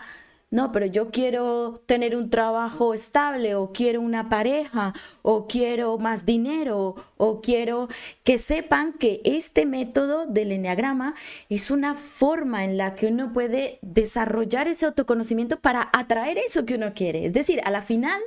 no, 0.50 0.72
pero 0.72 0.86
yo 0.86 1.10
quiero 1.10 1.82
tener 1.84 2.16
un 2.16 2.30
trabajo 2.30 2.94
estable 2.94 3.54
o 3.54 3.70
quiero 3.70 4.00
una 4.00 4.30
pareja 4.30 4.94
o 5.20 5.46
quiero 5.46 5.98
más 5.98 6.24
dinero 6.24 6.94
o 7.18 7.42
quiero 7.42 7.88
que 8.24 8.38
sepan 8.38 8.94
que 8.94 9.20
este 9.24 9.66
método 9.66 10.24
del 10.24 10.52
enneagrama 10.52 11.14
es 11.50 11.70
una 11.70 11.94
forma 11.94 12.64
en 12.64 12.78
la 12.78 12.94
que 12.94 13.08
uno 13.08 13.30
puede 13.34 13.78
desarrollar 13.82 14.68
ese 14.68 14.86
autoconocimiento 14.86 15.60
para 15.60 15.90
atraer 15.92 16.38
eso 16.38 16.64
que 16.64 16.76
uno 16.76 16.94
quiere. 16.94 17.26
Es 17.26 17.34
decir, 17.34 17.60
a 17.64 17.70
la 17.70 17.82
final 17.82 18.18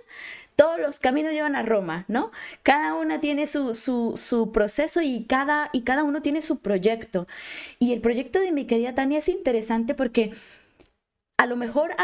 todos 0.56 0.80
los 0.80 1.00
caminos 1.00 1.34
llevan 1.34 1.56
a 1.56 1.64
Roma, 1.64 2.06
¿no? 2.08 2.30
Cada 2.62 2.94
una 2.94 3.20
tiene 3.20 3.48
su, 3.48 3.74
su, 3.74 4.14
su, 4.16 4.52
proceso 4.52 5.02
y 5.02 5.26
cada, 5.26 5.72
y 5.74 5.82
cada 5.82 6.04
uno 6.04 6.22
tiene 6.22 6.44
su 6.44 6.60
proyecto. 6.60 7.26
Y 7.80 7.94
el 7.94 8.02
proyecto 8.02 8.40
de 8.40 8.52
mi 8.52 8.66
querida 8.66 8.94
Tania 8.94 9.18
es 9.18 9.28
interesante 9.28 9.96
porque 9.96 10.34
a 11.42 11.48
lo 11.48 11.56
mejor 11.56 11.96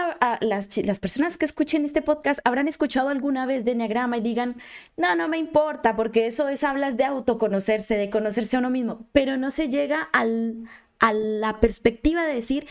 las, 0.41 0.67
personas 0.99 1.37
que 1.37 1.45
escuchen 1.45 1.85
este 1.85 2.01
podcast 2.01 2.39
habrán 2.43 2.67
escuchado 2.67 3.09
alguna 3.09 3.45
vez 3.45 3.63
de 3.65 3.73
Enneagrama 3.73 4.17
y 4.17 4.21
digan, 4.21 4.55
no, 4.97 5.15
no 5.15 5.27
me 5.27 5.37
importa, 5.37 5.95
porque 5.95 6.25
eso 6.25 6.49
es, 6.49 6.63
hablas 6.63 6.97
de 6.97 7.05
autoconocerse, 7.05 7.97
de 7.97 8.09
conocerse 8.09 8.55
a 8.55 8.59
uno 8.61 8.71
mismo, 8.71 9.05
pero 9.11 9.37
no 9.37 9.51
se 9.51 9.69
llega 9.69 10.09
a 10.11 11.13
la 11.13 11.59
perspectiva 11.59 12.25
de 12.25 12.33
decir, 12.33 12.65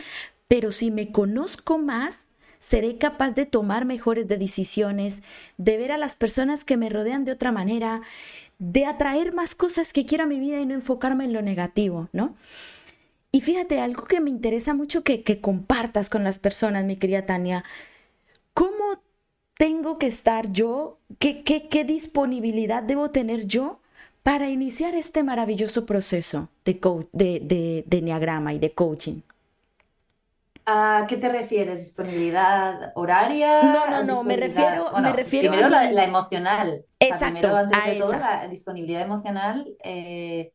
pero 0.49 0.71
si 0.71 0.91
me 0.91 1.13
conozco 1.13 1.77
más, 1.77 2.27
seré 2.59 2.97
capaz 2.97 3.33
de 3.33 3.45
tomar 3.45 3.85
mejores 3.85 4.27
decisiones, 4.27 5.23
de 5.55 5.77
ver 5.77 5.93
a 5.93 5.97
las 5.97 6.17
personas 6.17 6.65
que 6.65 6.75
me 6.75 6.89
rodean 6.89 7.23
de 7.23 7.31
otra 7.31 7.53
manera, 7.53 8.01
de 8.59 8.85
atraer 8.85 9.33
más 9.33 9.55
cosas 9.55 9.93
que 9.93 10.05
quiero 10.05 10.25
a 10.25 10.27
mi 10.27 10.41
vida 10.41 10.59
y 10.59 10.65
no 10.65 10.73
enfocarme 10.73 11.23
en 11.23 11.31
lo 11.31 11.41
negativo, 11.41 12.09
¿no? 12.11 12.35
Y 13.31 13.41
fíjate, 13.41 13.79
algo 13.81 14.05
que 14.05 14.21
me 14.21 14.29
interesa 14.29 14.73
mucho 14.73 15.03
que, 15.03 15.41
compartas 15.41 16.09
con 16.09 16.23
las 16.23 16.37
personas, 16.39 16.85
mi 16.85 16.95
querida 16.95 17.25
Tania, 17.25 17.63
¿cómo 18.53 19.01
tengo 19.55 19.97
que 19.97 20.07
estar 20.07 20.51
yo? 20.51 20.99
¿Qué, 21.19 21.43
qué, 21.43 21.83
disponibilidad 21.83 22.83
debo 22.83 23.11
tener 23.11 23.45
yo 23.45 23.79
para 24.23 24.49
iniciar 24.49 24.95
este 24.95 25.23
maravilloso 25.23 25.85
proceso 25.85 26.49
de, 26.65 26.79
de, 27.13 27.39
de, 27.41 27.83
de 27.85 27.97
Enneagrama 27.97 28.53
y 28.53 28.59
de 28.59 28.73
coaching? 28.73 29.21
¿A 30.69 31.05
qué 31.07 31.15
te 31.15 31.29
refieres? 31.29 31.79
¿Disponibilidad 31.79 32.91
horaria? 32.95 33.63
No, 33.63 33.87
no, 33.87 34.03
no, 34.03 34.23
me 34.23 34.35
refiero, 34.35 34.91
me 35.01 35.13
refiero 35.13 35.51
primero 35.51 35.67
a 35.73 35.91
la, 35.91 36.03
emocional. 36.03 36.83
Exacto. 36.99 37.47
primero, 37.69 38.11
la 38.11 38.47
disponibilidad 38.49 39.01
emocional. 39.01 39.65
Eh, 39.81 40.51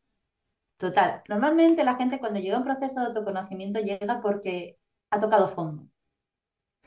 Total. 0.83 1.23
Normalmente 1.29 1.85
la 1.85 1.95
gente 1.95 2.19
cuando 2.19 2.41
llega 2.41 2.57
a 2.57 2.59
un 2.59 2.65
proceso 2.65 2.99
de 2.99 3.07
autoconocimiento 3.07 3.79
llega 3.79 4.21
porque 4.21 4.81
ha 5.11 5.21
tocado 5.21 5.47
fondo 5.47 5.87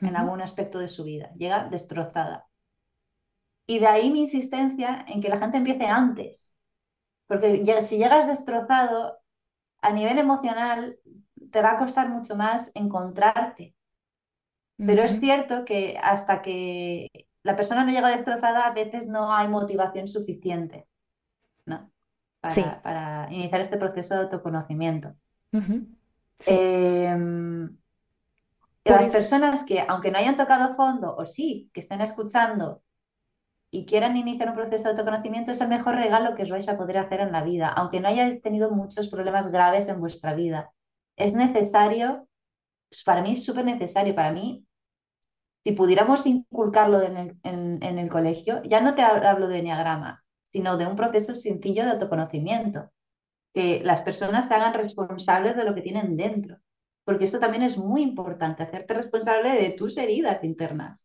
en 0.00 0.14
algún 0.14 0.42
aspecto 0.42 0.78
de 0.78 0.88
su 0.88 1.02
vida, 1.04 1.32
llega 1.32 1.66
destrozada. 1.70 2.46
Y 3.66 3.78
de 3.78 3.86
ahí 3.86 4.10
mi 4.10 4.20
insistencia 4.20 5.06
en 5.08 5.22
que 5.22 5.30
la 5.30 5.38
gente 5.38 5.56
empiece 5.56 5.86
antes, 5.86 6.54
porque 7.26 7.64
si 7.84 7.96
llegas 7.96 8.26
destrozado, 8.26 9.16
a 9.80 9.92
nivel 9.92 10.18
emocional 10.18 10.98
te 11.50 11.62
va 11.62 11.70
a 11.72 11.78
costar 11.78 12.10
mucho 12.10 12.36
más 12.36 12.70
encontrarte. 12.74 13.74
Pero 14.76 15.04
es 15.04 15.18
cierto 15.20 15.64
que 15.64 15.98
hasta 16.02 16.42
que 16.42 17.08
la 17.42 17.56
persona 17.56 17.82
no 17.82 17.92
llega 17.92 18.10
destrozada, 18.10 18.66
a 18.66 18.74
veces 18.74 19.08
no 19.08 19.32
hay 19.32 19.48
motivación 19.48 20.06
suficiente. 20.06 20.86
¿no? 21.64 21.90
Para, 22.82 23.28
iniciar 23.30 23.60
este 23.60 23.76
proceso 23.76 24.14
de 24.14 24.20
autoconocimiento. 24.22 25.14
Em, 26.46 27.76
las 28.84 29.08
personas 29.08 29.64
que, 29.64 29.80
aunque 29.80 30.10
no 30.10 30.18
hayan 30.18 30.36
tocado 30.36 30.76
fondo, 30.76 31.16
o 31.16 31.26
sí, 31.26 31.70
que 31.72 31.80
estén 31.80 32.00
escuchando 32.00 32.82
y 33.70 33.84
quieran 33.84 34.16
iniciar 34.16 34.50
un 34.50 34.54
proceso 34.54 34.84
de 34.84 34.90
autoconocimiento, 34.90 35.50
es 35.50 35.60
el 35.60 35.68
mejor 35.68 35.96
regalo 35.96 36.34
que 36.34 36.44
os 36.44 36.50
vais 36.50 36.68
a 36.68 36.76
poder 36.76 36.98
hacer 36.98 37.20
en 37.20 37.32
la 37.32 37.42
vida, 37.42 37.68
aunque 37.68 38.00
no 38.00 38.08
hayáis 38.08 38.40
tenido 38.42 38.70
muchos 38.70 39.08
problemas 39.08 39.50
graves 39.50 39.88
en 39.88 40.00
vuestra 40.00 40.34
vida. 40.34 40.70
Es 41.16 41.32
necesario, 41.34 42.28
para 43.04 43.22
mí 43.22 43.32
es 43.32 43.44
súper 43.44 43.64
necesario, 43.64 44.14
para 44.14 44.32
mí 44.32 44.66
si 45.66 45.72
pudiéramos 45.72 46.26
inculcarlo 46.26 47.02
en 47.02 47.16
el, 47.16 47.38
en, 47.42 47.98
el, 47.98 48.08
colegio, 48.08 48.62
ya 48.62 48.80
no 48.80 48.94
te 48.94 49.02
hablo 49.02 49.48
de 49.48 49.58
enneagrama, 49.58 50.22
sino 50.52 50.76
de 50.76 50.86
un 50.86 50.96
proceso 50.96 51.34
sencillo 51.34 51.84
de 51.84 51.90
autoconocimiento, 51.90 52.90
que 53.54 53.80
las 53.84 54.02
personas 54.02 54.48
se 54.48 54.54
hagan 54.54 54.74
responsables 54.74 55.56
de 55.56 55.64
lo 55.64 55.74
que 55.74 55.82
tienen 55.82 56.16
dentro, 56.16 56.58
porque 57.04 57.24
eso 57.24 57.38
también 57.38 57.62
es 57.62 57.78
muy 57.78 58.02
importante, 58.02 58.62
hacerte 58.62 58.94
responsable 58.94 59.50
de 59.50 59.70
tus 59.70 59.96
heridas 59.96 60.42
internas. 60.44 60.98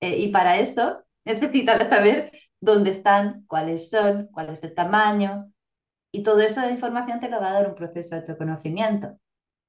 Eh, 0.00 0.18
y 0.18 0.28
para 0.28 0.58
eso 0.58 1.04
necesitas 1.24 1.88
saber 1.90 2.32
dónde 2.60 2.90
están, 2.90 3.44
cuáles 3.46 3.88
son, 3.88 4.28
cuál 4.32 4.50
es 4.50 4.62
el 4.62 4.74
tamaño, 4.74 5.52
y 6.12 6.22
todo 6.22 6.40
eso 6.40 6.62
de 6.62 6.72
información 6.72 7.20
te 7.20 7.28
lo 7.28 7.40
va 7.40 7.50
a 7.50 7.52
dar 7.52 7.68
un 7.68 7.74
proceso 7.74 8.14
de 8.14 8.22
autoconocimiento. 8.22 9.18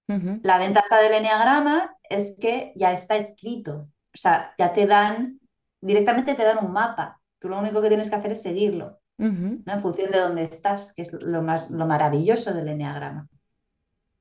La 0.07 0.57
ventaja 0.57 0.99
del 0.99 1.13
enneagrama 1.13 1.93
es 2.09 2.37
que 2.39 2.71
ya 2.77 2.93
está 2.93 3.17
escrito, 3.17 3.89
o 4.13 4.17
sea, 4.17 4.53
ya 4.57 4.73
te 4.73 4.87
dan, 4.87 5.41
directamente 5.81 6.33
te 6.33 6.43
dan 6.43 6.65
un 6.65 6.71
mapa. 6.71 7.16
Tú 7.39 7.49
lo 7.49 7.59
único 7.59 7.81
que 7.81 7.89
tienes 7.89 8.09
que 8.09 8.15
hacer 8.15 8.31
es 8.31 8.41
seguirlo, 8.41 8.99
en 9.17 9.81
función 9.81 10.11
de 10.11 10.19
dónde 10.19 10.43
estás, 10.43 10.93
que 10.93 11.01
es 11.03 11.13
lo, 11.13 11.41
más, 11.41 11.69
lo 11.69 11.85
maravilloso 11.85 12.53
del 12.53 12.67
enneagrama. 12.67 13.27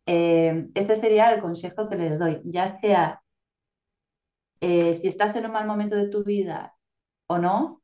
Eh, 0.07 0.69
este 0.75 0.97
sería 0.97 1.33
el 1.33 1.41
consejo 1.41 1.89
que 1.89 1.97
les 1.97 2.19
doy, 2.19 2.41
ya 2.45 2.79
sea 2.81 3.23
eh, 4.61 4.97
si 4.97 5.09
estás 5.09 5.35
en 5.37 5.47
un 5.47 5.53
mal 5.53 5.67
momento 5.67 5.97
de 5.97 6.09
tu 6.09 6.25
vida 6.25 6.75
o 7.27 7.39
no, 7.39 7.83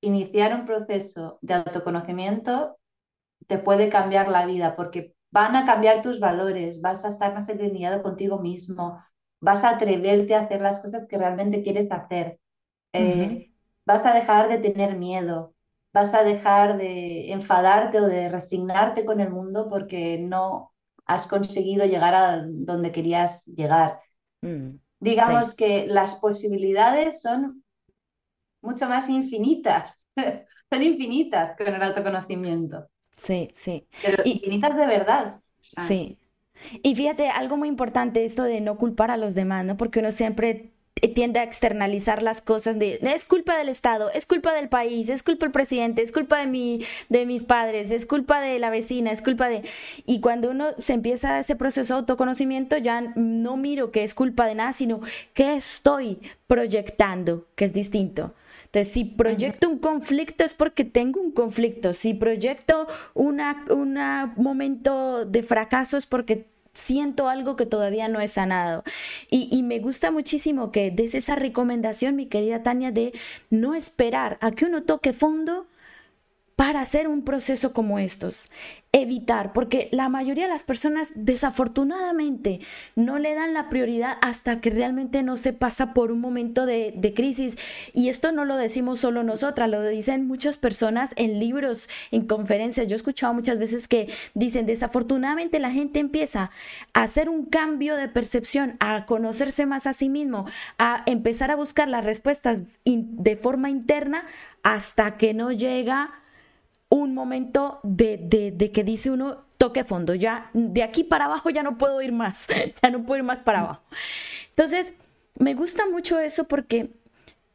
iniciar 0.00 0.54
un 0.54 0.66
proceso 0.66 1.38
de 1.40 1.54
autoconocimiento 1.54 2.78
te 3.46 3.58
puede 3.58 3.88
cambiar 3.88 4.28
la 4.28 4.46
vida 4.46 4.76
porque 4.76 5.14
van 5.30 5.56
a 5.56 5.66
cambiar 5.66 6.02
tus 6.02 6.20
valores, 6.20 6.80
vas 6.80 7.04
a 7.04 7.08
estar 7.08 7.34
más 7.34 7.48
alineado 7.48 8.02
contigo 8.02 8.38
mismo, 8.38 9.02
vas 9.40 9.64
a 9.64 9.70
atreverte 9.70 10.34
a 10.34 10.42
hacer 10.42 10.60
las 10.60 10.80
cosas 10.80 11.06
que 11.08 11.18
realmente 11.18 11.62
quieres 11.62 11.90
hacer, 11.90 12.38
eh, 12.92 13.51
vas 13.84 14.04
a 14.06 14.14
dejar 14.14 14.48
de 14.48 14.58
tener 14.58 14.96
miedo, 14.96 15.54
vas 15.92 16.12
a 16.14 16.22
dejar 16.24 16.78
de 16.78 17.32
enfadarte 17.32 18.00
o 18.00 18.06
de 18.06 18.28
resignarte 18.28 19.04
con 19.04 19.20
el 19.20 19.30
mundo 19.30 19.68
porque 19.68 20.18
no 20.18 20.72
has 21.06 21.26
conseguido 21.26 21.84
llegar 21.86 22.14
a 22.14 22.42
donde 22.46 22.92
querías 22.92 23.42
llegar. 23.44 24.00
Mm, 24.44 24.78
Digamos 25.00 25.54
que 25.54 25.86
las 25.88 26.16
posibilidades 26.16 27.20
son 27.22 27.64
mucho 28.62 28.88
más 28.88 29.08
infinitas, 29.08 29.96
son 30.70 30.82
infinitas 30.82 31.56
con 31.56 31.68
el 31.68 31.82
autoconocimiento. 31.82 32.88
Sí, 33.16 33.50
sí. 33.54 33.86
Pero 34.02 34.22
infinitas 34.24 34.76
de 34.76 34.86
verdad. 34.86 35.40
Sí, 35.60 36.18
y 36.82 36.94
fíjate, 36.94 37.28
algo 37.30 37.56
muy 37.56 37.68
importante 37.68 38.24
esto 38.24 38.44
de 38.44 38.60
no 38.60 38.78
culpar 38.78 39.10
a 39.10 39.16
los 39.16 39.34
demás, 39.34 39.64
¿no? 39.64 39.76
Porque 39.76 40.00
uno 40.00 40.12
siempre 40.12 40.72
tiende 41.08 41.40
a 41.40 41.42
externalizar 41.42 42.22
las 42.22 42.40
cosas 42.40 42.78
de 42.78 42.98
es 43.02 43.24
culpa 43.24 43.56
del 43.56 43.68
Estado, 43.68 44.10
es 44.10 44.26
culpa 44.26 44.52
del 44.52 44.68
país, 44.68 45.08
es 45.08 45.22
culpa 45.22 45.46
del 45.46 45.52
presidente, 45.52 46.02
es 46.02 46.12
culpa 46.12 46.38
de 46.38 46.46
mi, 46.46 46.84
de 47.08 47.26
mis 47.26 47.44
padres, 47.44 47.90
es 47.90 48.06
culpa 48.06 48.40
de 48.40 48.58
la 48.58 48.70
vecina, 48.70 49.10
es 49.10 49.22
culpa 49.22 49.48
de 49.48 49.62
y 50.06 50.20
cuando 50.20 50.50
uno 50.50 50.68
se 50.78 50.92
empieza 50.92 51.38
ese 51.38 51.56
proceso 51.56 51.94
de 51.94 52.00
autoconocimiento 52.00 52.76
ya 52.76 53.00
no 53.16 53.56
miro 53.56 53.90
que 53.90 54.04
es 54.04 54.14
culpa 54.14 54.46
de 54.46 54.54
nada, 54.54 54.72
sino 54.72 55.00
que 55.34 55.54
estoy 55.54 56.18
proyectando, 56.46 57.46
que 57.56 57.64
es 57.64 57.72
distinto. 57.72 58.34
Entonces, 58.66 58.92
si 58.92 59.04
proyecto 59.04 59.68
un 59.68 59.78
conflicto 59.78 60.44
es 60.44 60.54
porque 60.54 60.84
tengo 60.84 61.20
un 61.20 61.30
conflicto. 61.30 61.92
Si 61.92 62.14
proyecto 62.14 62.86
un 63.12 63.38
momento 64.36 65.26
de 65.26 65.42
fracaso 65.42 65.98
es 65.98 66.06
porque 66.06 66.46
siento 66.72 67.28
algo 67.28 67.56
que 67.56 67.66
todavía 67.66 68.08
no 68.08 68.20
he 68.20 68.28
sanado. 68.28 68.84
Y, 69.30 69.48
y, 69.50 69.62
me 69.62 69.78
gusta 69.78 70.10
muchísimo 70.10 70.72
que 70.72 70.90
des 70.90 71.14
esa 71.14 71.36
recomendación, 71.36 72.16
mi 72.16 72.26
querida 72.26 72.62
Tania, 72.62 72.92
de 72.92 73.12
no 73.50 73.74
esperar 73.74 74.38
a 74.40 74.50
que 74.50 74.64
uno 74.64 74.82
toque 74.82 75.12
fondo 75.12 75.66
para 76.56 76.80
hacer 76.80 77.08
un 77.08 77.22
proceso 77.22 77.72
como 77.72 77.98
estos. 77.98 78.50
Evitar, 78.94 79.54
porque 79.54 79.88
la 79.90 80.10
mayoría 80.10 80.44
de 80.44 80.50
las 80.50 80.64
personas 80.64 81.12
desafortunadamente 81.14 82.60
no 82.94 83.18
le 83.18 83.34
dan 83.34 83.54
la 83.54 83.70
prioridad 83.70 84.18
hasta 84.20 84.60
que 84.60 84.68
realmente 84.68 85.22
no 85.22 85.38
se 85.38 85.54
pasa 85.54 85.94
por 85.94 86.12
un 86.12 86.20
momento 86.20 86.66
de, 86.66 87.12
crisis. 87.16 87.56
Y 87.94 88.10
esto 88.10 88.32
no 88.32 88.44
lo 88.44 88.56
decimos 88.56 89.00
solo 89.00 89.22
nosotras, 89.22 89.70
lo 89.70 89.82
dicen 89.82 90.26
muchas 90.26 90.58
personas 90.58 91.14
en 91.16 91.38
libros, 91.38 91.88
en 92.10 92.26
conferencias. 92.26 92.86
Yo 92.86 92.94
he 92.94 92.96
escuchado 92.96 93.32
muchas 93.32 93.58
veces 93.58 93.88
que 93.88 94.12
dicen, 94.34 94.66
desafortunadamente 94.66 95.58
la 95.58 95.70
gente 95.70 95.98
empieza 95.98 96.50
a 96.92 97.02
hacer 97.02 97.30
un 97.30 97.46
cambio 97.46 97.96
de 97.96 98.08
percepción, 98.08 98.76
a 98.78 99.06
conocerse 99.06 99.64
más 99.64 99.86
a 99.86 99.94
sí 99.94 100.10
mismo, 100.10 100.44
a 100.76 101.02
empezar 101.06 101.50
a 101.50 101.56
buscar 101.56 101.88
las 101.88 102.04
respuestas 102.04 102.64
de 102.84 103.36
forma 103.36 103.70
interna 103.70 104.26
hasta 104.62 105.16
que 105.16 105.32
no 105.34 105.50
llega 105.50 106.12
un 106.92 107.14
momento 107.14 107.80
de, 107.84 108.18
de, 108.54 108.70
que 108.70 108.84
dice 108.84 109.10
uno, 109.10 109.46
toque 109.56 109.82
fondo, 109.82 110.14
ya 110.14 110.50
de 110.52 110.82
aquí 110.82 111.04
para 111.04 111.24
abajo 111.24 111.48
ya 111.48 111.62
no 111.62 111.78
puedo 111.78 112.02
ir 112.02 112.12
más, 112.12 112.46
ya 112.82 112.90
no 112.90 113.06
puedo 113.06 113.16
ir 113.16 113.24
más 113.24 113.40
para 113.40 113.60
abajo. 113.60 113.82
Entonces, 114.50 114.92
me 115.38 115.54
gusta 115.54 115.88
mucho 115.88 116.18
eso 116.18 116.44
porque 116.44 116.90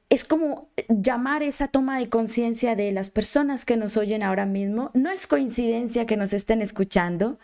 es 0.09 0.23
como 0.23 0.69
llamar 0.89 1.43
esa 1.43 1.67
toma 1.67 1.99
de 1.99 2.09
conciencia 2.09 2.75
de 2.75 2.91
las 2.91 3.11
personas 3.11 3.63
que 3.63 3.77
nos 3.77 3.95
oyen 3.95 4.23
ahora 4.23 4.47
mismo. 4.47 4.89
No 4.95 5.11
es 5.11 5.27
coincidencia 5.27 6.07
que 6.07 6.17
nos 6.17 6.33
estén 6.33 6.63
escuchando 6.63 7.37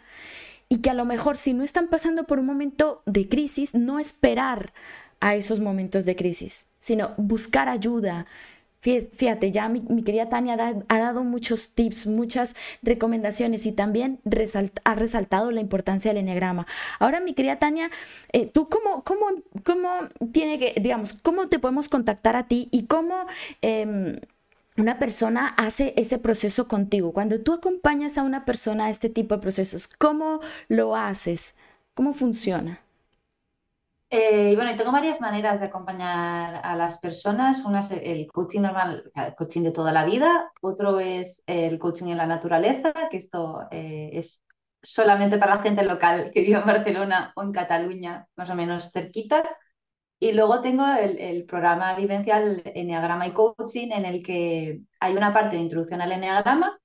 y 0.69 0.79
que 0.79 0.89
a 0.89 0.95
lo 0.95 1.05
mejor 1.05 1.37
si 1.37 1.53
no 1.53 1.63
están 1.63 1.89
pasando 1.89 2.23
por 2.23 2.39
un 2.39 2.47
momento 2.47 3.03
de 3.05 3.29
crisis, 3.29 3.75
no 3.75 3.99
esperar 3.99 4.73
a 5.19 5.35
esos 5.35 5.59
momentos 5.59 6.05
de 6.05 6.15
crisis, 6.15 6.65
sino 6.79 7.13
buscar 7.17 7.69
ayuda, 7.69 8.25
Fíjate, 8.83 9.51
ya 9.51 9.69
mi, 9.69 10.03
querida 10.03 10.27
Tania 10.27 10.57
ha 10.89 10.99
dado 10.99 11.23
muchos 11.23 11.69
tips, 11.69 12.05
muchas 12.05 12.53
recomendaciones 12.81 13.65
y 13.65 13.71
también 13.71 14.19
ha 14.83 14.95
resaltado 14.95 15.51
la 15.51 15.61
importancia 15.61 16.11
del 16.11 16.17
enneagrama. 16.17 16.67
Ahora, 16.99 17.21
mi 17.21 17.33
querida 17.33 17.55
Tania, 17.55 17.89
eh, 18.33 18.49
¿tú 18.51 18.67
cómo, 18.67 19.05
cómo, 19.05 19.27
cómo 19.63 19.89
tiene 20.33 20.59
que, 20.59 20.75
digamos, 20.81 21.13
cómo 21.13 21.47
te 21.47 21.59
podemos 21.59 21.87
contactar 21.87 22.35
a 22.35 22.47
ti 22.47 22.67
y 22.71 22.85
cómo... 22.87 23.25
Em, 23.61 24.19
una 24.75 24.97
persona 24.97 25.49
hace 25.49 25.93
ese 25.97 26.17
proceso 26.17 26.67
contigo. 26.67 27.13
Cuando 27.13 27.39
tú 27.39 27.53
acompañas 27.53 28.17
a 28.17 28.23
una 28.23 28.43
persona 28.43 28.85
a 28.85 28.89
este 28.89 29.07
tipo 29.07 29.35
de 29.35 29.41
procesos, 29.41 29.87
¿cómo 29.87 30.39
lo 30.67 30.95
haces? 30.95 31.53
¿Cómo 31.93 32.15
funciona? 32.15 32.81
Eh, 34.15 34.51
y 34.51 34.55
bueno, 34.55 34.77
tengo 34.77 34.91
varias 34.91 35.19
maneras 35.21 35.59
de 35.59 35.65
acompañar 35.65 36.61
a 36.63 36.75
las 36.75 36.99
personas. 36.99 37.65
Una 37.65 37.79
es 37.79 37.89
el 37.89 38.27
coaching 38.27 38.61
normal, 38.61 39.11
el 39.15 39.33
coaching 39.33 39.63
de 39.63 39.71
toda 39.71 39.91
la 39.91 40.05
vida. 40.05 40.51
Otro 40.61 40.99
es 40.99 41.41
el 41.47 41.79
coaching 41.79 42.09
en 42.09 42.17
la 42.17 42.27
naturaleza, 42.27 42.93
que 43.09 43.17
esto 43.17 43.67
eh, 43.71 44.11
es 44.13 44.39
solamente 44.83 45.39
para 45.39 45.55
la 45.55 45.63
gente 45.63 45.83
local 45.83 46.29
que 46.31 46.41
vive 46.41 46.59
en 46.59 46.65
Barcelona 46.67 47.33
o 47.35 47.41
en 47.41 47.51
Cataluña, 47.53 48.27
más 48.35 48.51
o 48.51 48.55
menos 48.55 48.91
cerquita. 48.91 49.43
Y 50.19 50.33
luego 50.33 50.61
tengo 50.61 50.85
el, 50.85 51.45
programa 51.47 51.95
vivencial 51.95 52.61
Enneagrama 52.65 53.25
y 53.27 53.33
Coaching, 53.33 53.91
en 53.93 54.05
el 54.05 54.23
que 54.23 54.81
hay 54.99 55.17
una 55.17 55.33
parte 55.33 55.55
de 55.55 55.63
introducción 55.63 56.01
al 56.01 56.11
Enneagrama 56.11 56.79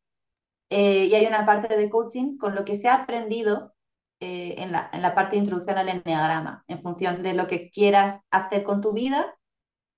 eh, 0.71 1.05
y 1.07 1.15
hay 1.15 1.27
una 1.27 1.45
parte 1.45 1.77
de 1.77 1.91
coaching 1.91 2.39
con 2.39 2.55
lo 2.55 2.65
que 2.65 2.79
se 2.79 2.89
ha 2.89 3.03
aprendido 3.03 3.75
eh, 4.21 4.57
en, 4.59 4.73
la, 4.73 4.91
en, 4.93 5.03
la, 5.03 5.15
parte 5.15 5.37
de 5.37 5.43
introducción 5.43 5.79
al 5.79 5.89
enneagrama, 5.89 6.65
en 6.67 6.83
función 6.83 7.23
de 7.23 7.35
lo 7.35 7.47
que 7.47 7.71
quieras 7.71 8.21
hacer 8.31 8.65
con 8.65 8.81
tu 8.81 8.93
vida. 8.93 9.37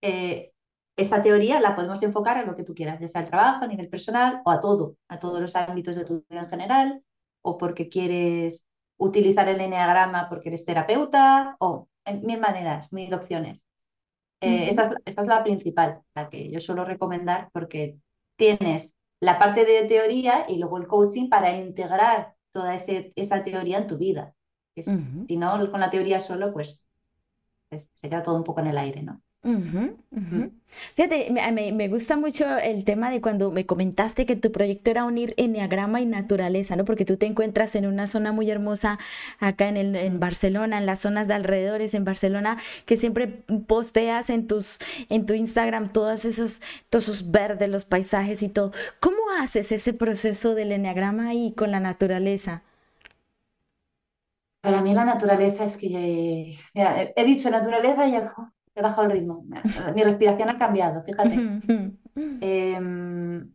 Eh, 0.02 0.52
esta 0.96 1.22
teoría 1.22 1.60
la 1.60 1.74
podemos 1.74 2.02
enfocar 2.02 2.36
a 2.36 2.44
lo 2.44 2.54
que 2.54 2.64
tú 2.64 2.74
quieras, 2.74 3.00
desde 3.00 3.18
el 3.18 3.30
trabajo, 3.30 3.64
a 3.64 3.68
nivel 3.68 3.88
personal 3.88 4.42
o 4.44 4.50
a 4.50 4.60
todo, 4.60 4.96
a 5.08 5.18
todos 5.18 5.40
los 5.40 5.56
ámbitos 5.56 5.96
de 5.96 6.04
tu 6.04 6.24
vida 6.28 6.40
en 6.40 6.50
general, 6.50 7.02
o 7.42 7.56
porque 7.56 7.88
quieres 7.88 8.66
utilizar 8.98 9.48
el 9.48 9.60
enneagrama 9.60 10.28
porque 10.28 10.50
eres 10.50 10.66
terapeuta, 10.66 11.56
o 11.58 11.88
en 12.04 12.26
mil 12.26 12.40
maneras, 12.40 12.92
mil 12.92 13.12
opciones. 13.14 13.60
Eh, 14.42 14.70
esta, 14.70 14.96
esta, 15.04 15.22
es 15.22 15.28
la 15.28 15.42
principal, 15.42 16.02
la 16.14 16.28
que 16.28 16.50
yo 16.50 16.60
suelo 16.60 16.84
recomendar 16.84 17.48
porque 17.52 17.96
tienes 18.36 18.94
la 19.20 19.38
parte 19.38 19.64
de 19.64 19.86
teoría 19.86 20.46
y 20.48 20.58
luego 20.58 20.78
el 20.78 20.86
coaching 20.86 21.28
para 21.28 21.56
integrar 21.56 22.34
toda 22.52 22.74
ese, 22.74 23.12
esa 23.16 23.44
teoría 23.44 23.78
en 23.78 23.86
tu 23.86 23.98
vida. 23.98 24.34
Si 25.26 25.36
no, 25.36 25.70
con 25.70 25.80
la 25.80 25.90
teoría 25.90 26.20
solo, 26.20 26.52
pues, 26.52 26.86
pues, 27.70 27.90
sería 27.96 28.22
todo 28.22 28.36
un 28.36 28.44
poco 28.44 28.60
en 28.60 28.68
el 28.68 28.78
aire, 28.78 29.02
¿no? 29.02 29.22
Fíjate, 29.42 31.30
me, 31.30 31.72
me, 31.72 31.88
gusta 31.88 32.16
mucho 32.16 32.58
el 32.58 32.84
tema 32.84 33.10
de 33.10 33.22
cuando 33.22 33.50
me 33.50 33.64
comentaste 33.64 34.26
que 34.26 34.36
tu 34.36 34.52
proyecto 34.52 34.90
era 34.90 35.04
unir 35.04 35.32
enneagrama 35.38 36.00
y 36.02 36.06
naturaleza, 36.06 36.76
¿no? 36.76 36.84
Porque 36.84 37.06
tú 37.06 37.16
te 37.16 37.24
encuentras 37.24 37.74
en 37.74 37.86
una 37.86 38.06
zona 38.06 38.32
muy 38.32 38.50
hermosa 38.50 38.98
acá 39.38 39.68
en, 39.68 39.78
el, 39.78 39.96
en 39.96 40.20
Barcelona, 40.20 40.76
en 40.78 40.84
las 40.84 41.00
zonas 41.00 41.26
de 41.26 41.34
alrededores 41.34 41.94
en 41.94 42.04
Barcelona, 42.04 42.58
que 42.84 42.98
siempre 42.98 43.28
posteas 43.66 44.28
en 44.28 44.46
tus 44.46 44.78
en 45.08 45.24
tu 45.24 45.32
Instagram 45.32 45.90
todos 45.92 46.26
esos 46.26 46.60
todos 46.90 47.04
esos 47.04 47.30
verdes, 47.30 47.68
los 47.70 47.86
paisajes 47.86 48.42
y 48.42 48.50
todo. 48.50 48.72
¿Cómo 49.00 49.16
haces 49.40 49.72
ese 49.72 49.94
proceso 49.94 50.54
del 50.54 50.72
enneagrama 50.72 51.32
y 51.34 51.52
con 51.52 51.70
la 51.70 51.80
naturaleza? 51.80 52.62
Para 54.60 54.82
mí 54.82 54.92
la 54.92 55.04
naturaleza 55.06 55.64
es 55.64 55.76
que 55.78 56.58
he 56.74 57.24
dicho 57.24 57.50
naturaleza 57.50 58.06
y 58.06 58.12
ya 58.12 58.34
he 58.74 58.82
bajado 58.82 59.06
el 59.08 59.12
ritmo. 59.12 59.44
Mi 59.94 60.02
respiración 60.02 60.48
ha 60.48 60.58
cambiado, 60.58 61.02
fíjate. 61.02 61.34
Em, 62.42 63.54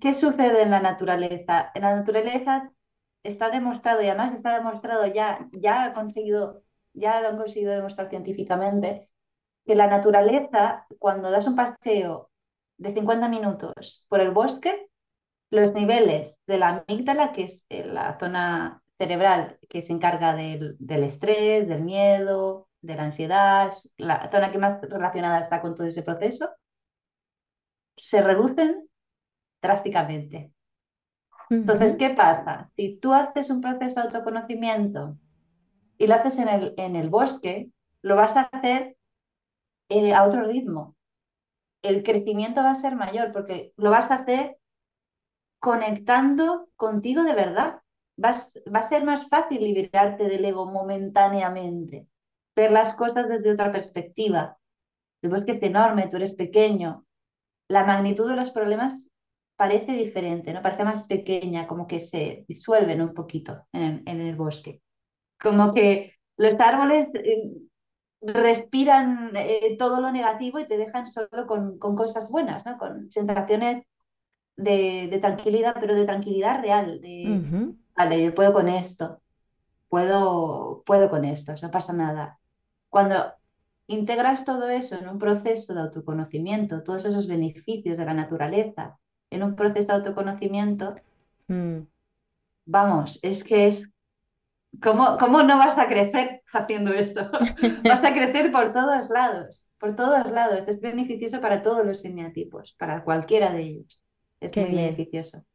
¿qué 0.00 0.12
sucede 0.12 0.62
en 0.62 0.70
la 0.70 0.80
naturaleza? 0.80 1.70
En 1.74 1.82
la 1.82 1.94
naturaleza 1.96 2.72
está 3.22 3.50
demostrado, 3.50 4.02
y 4.02 4.08
además 4.08 4.34
está 4.34 4.56
demostrado 4.56 5.06
ya, 5.06 5.48
ya 5.52 5.84
ha 5.84 5.94
conseguido, 5.94 6.62
ya 6.92 7.20
lo 7.20 7.28
han 7.28 7.36
conseguido 7.38 7.72
demostrar 7.72 8.10
científicamente, 8.10 9.08
que 9.64 9.76
la 9.76 9.86
naturaleza, 9.86 10.86
cuando 10.98 11.30
das 11.30 11.46
un 11.46 11.56
paseo 11.56 12.30
de 12.76 12.92
50 12.92 13.28
minutos 13.28 14.06
por 14.08 14.20
el 14.20 14.32
bosque, 14.32 14.88
los 15.50 15.72
niveles 15.72 16.34
de 16.46 16.58
la 16.58 16.84
amígdala, 16.88 17.32
que 17.32 17.44
es 17.44 17.66
la 17.70 18.18
zona 18.18 18.82
cerebral 18.98 19.58
que 19.68 19.82
se 19.82 19.92
encarga 19.92 20.34
del, 20.34 20.76
del 20.78 21.04
estrés, 21.04 21.68
del 21.68 21.82
miedo, 21.82 22.68
de 22.82 22.96
la 22.96 23.04
ansiedad, 23.04 23.72
la 23.96 24.30
zona 24.30 24.50
que 24.52 24.58
más 24.58 24.82
relacionada 24.82 25.40
está 25.40 25.62
con 25.62 25.74
todo 25.74 25.86
ese 25.86 26.02
proceso, 26.02 26.50
se 27.96 28.20
reducen 28.20 28.88
drásticamente. 29.62 30.52
Entonces, 31.48 31.96
¿qué 31.96 32.10
pasa? 32.10 32.70
Si 32.76 32.96
tú 32.96 33.12
haces 33.12 33.50
un 33.50 33.60
proceso 33.60 34.00
de 34.00 34.06
autoconocimiento 34.06 35.18
y 35.98 36.06
lo 36.06 36.14
haces 36.14 36.38
en 36.38 36.48
el, 36.48 36.74
en 36.76 36.96
el 36.96 37.10
bosque, 37.10 37.70
lo 38.00 38.16
vas 38.16 38.36
a 38.36 38.42
hacer 38.52 38.96
eh, 39.88 40.14
a 40.14 40.24
otro 40.24 40.44
ritmo. 40.44 40.96
El 41.82 42.02
crecimiento 42.02 42.62
va 42.62 42.70
a 42.70 42.74
ser 42.74 42.96
mayor 42.96 43.32
porque 43.32 43.72
lo 43.76 43.90
vas 43.90 44.10
a 44.10 44.16
hacer 44.16 44.56
conectando 45.58 46.68
contigo 46.74 47.22
de 47.22 47.34
verdad. 47.34 47.80
Vas, 48.16 48.62
va 48.74 48.80
a 48.80 48.88
ser 48.88 49.04
más 49.04 49.28
fácil 49.28 49.60
liberarte 49.60 50.28
del 50.28 50.44
ego 50.44 50.66
momentáneamente 50.70 52.08
ver 52.54 52.70
las 52.72 52.94
cosas 52.94 53.28
desde 53.28 53.52
otra 53.52 53.72
perspectiva. 53.72 54.58
El 55.22 55.30
bosque 55.30 55.52
es 55.52 55.62
enorme, 55.62 56.08
tú 56.08 56.16
eres 56.16 56.34
pequeño. 56.34 57.04
La 57.68 57.84
magnitud 57.84 58.28
de 58.28 58.36
los 58.36 58.50
problemas 58.50 59.02
parece 59.56 59.92
diferente, 59.92 60.52
¿no? 60.52 60.62
Parece 60.62 60.84
más 60.84 61.06
pequeña, 61.06 61.66
como 61.66 61.86
que 61.86 62.00
se 62.00 62.44
disuelven 62.48 63.00
un 63.00 63.14
poquito 63.14 63.66
en, 63.72 64.06
el 64.06 64.34
bosque. 64.34 64.82
Como 65.40 65.72
que 65.72 66.14
los 66.36 66.58
árboles 66.58 67.08
eh, 67.14 67.52
respiran 68.20 69.30
eh, 69.36 69.76
todo 69.78 70.00
lo 70.00 70.10
negativo 70.10 70.58
y 70.58 70.66
te 70.66 70.76
dejan 70.76 71.06
solo 71.06 71.46
con, 71.46 71.78
cosas 71.78 72.28
buenas, 72.28 72.66
¿no? 72.66 72.78
Con 72.78 73.10
sensaciones 73.10 73.84
de, 74.56 75.18
tranquilidad, 75.20 75.76
pero 75.80 75.94
de 75.94 76.04
tranquilidad 76.04 76.60
real, 76.60 77.00
de, 77.00 77.74
vale, 77.96 78.24
yo 78.24 78.34
puedo 78.34 78.52
con 78.52 78.68
esto, 78.68 79.20
puedo, 79.88 80.82
puedo 80.84 81.10
con 81.10 81.24
esto, 81.24 81.54
no 81.62 81.70
pasa 81.70 81.92
nada. 81.92 82.38
Cuando 82.92 83.32
integras 83.86 84.44
todo 84.44 84.68
eso 84.68 84.98
en 84.98 85.08
un 85.08 85.18
proceso 85.18 85.72
de 85.72 85.80
autoconocimiento, 85.80 86.82
todos 86.82 87.06
esos 87.06 87.26
beneficios 87.26 87.96
de 87.96 88.04
la 88.04 88.12
naturaleza, 88.12 88.98
en 89.30 89.42
un 89.42 89.56
proceso 89.56 89.88
de 89.88 89.94
autoconocimiento, 89.94 90.96
mm. 91.48 91.78
vamos, 92.66 93.18
es 93.22 93.44
que 93.44 93.68
es... 93.68 93.82
¿Cómo, 94.82 95.16
¿Cómo 95.18 95.42
no 95.42 95.56
vas 95.56 95.78
a 95.78 95.88
crecer 95.88 96.42
haciendo 96.52 96.92
esto? 96.92 97.30
vas 97.84 98.04
a 98.04 98.12
crecer 98.12 98.52
por 98.52 98.74
todos 98.74 99.08
lados, 99.08 99.66
por 99.78 99.96
todos 99.96 100.30
lados. 100.30 100.60
Es 100.66 100.78
beneficioso 100.78 101.40
para 101.40 101.62
todos 101.62 101.86
los 101.86 102.04
eneatipos, 102.04 102.74
para 102.78 103.04
cualquiera 103.04 103.54
de 103.54 103.62
ellos. 103.62 104.02
Es 104.38 104.54
muy 104.54 104.66
beneficioso. 104.66 105.46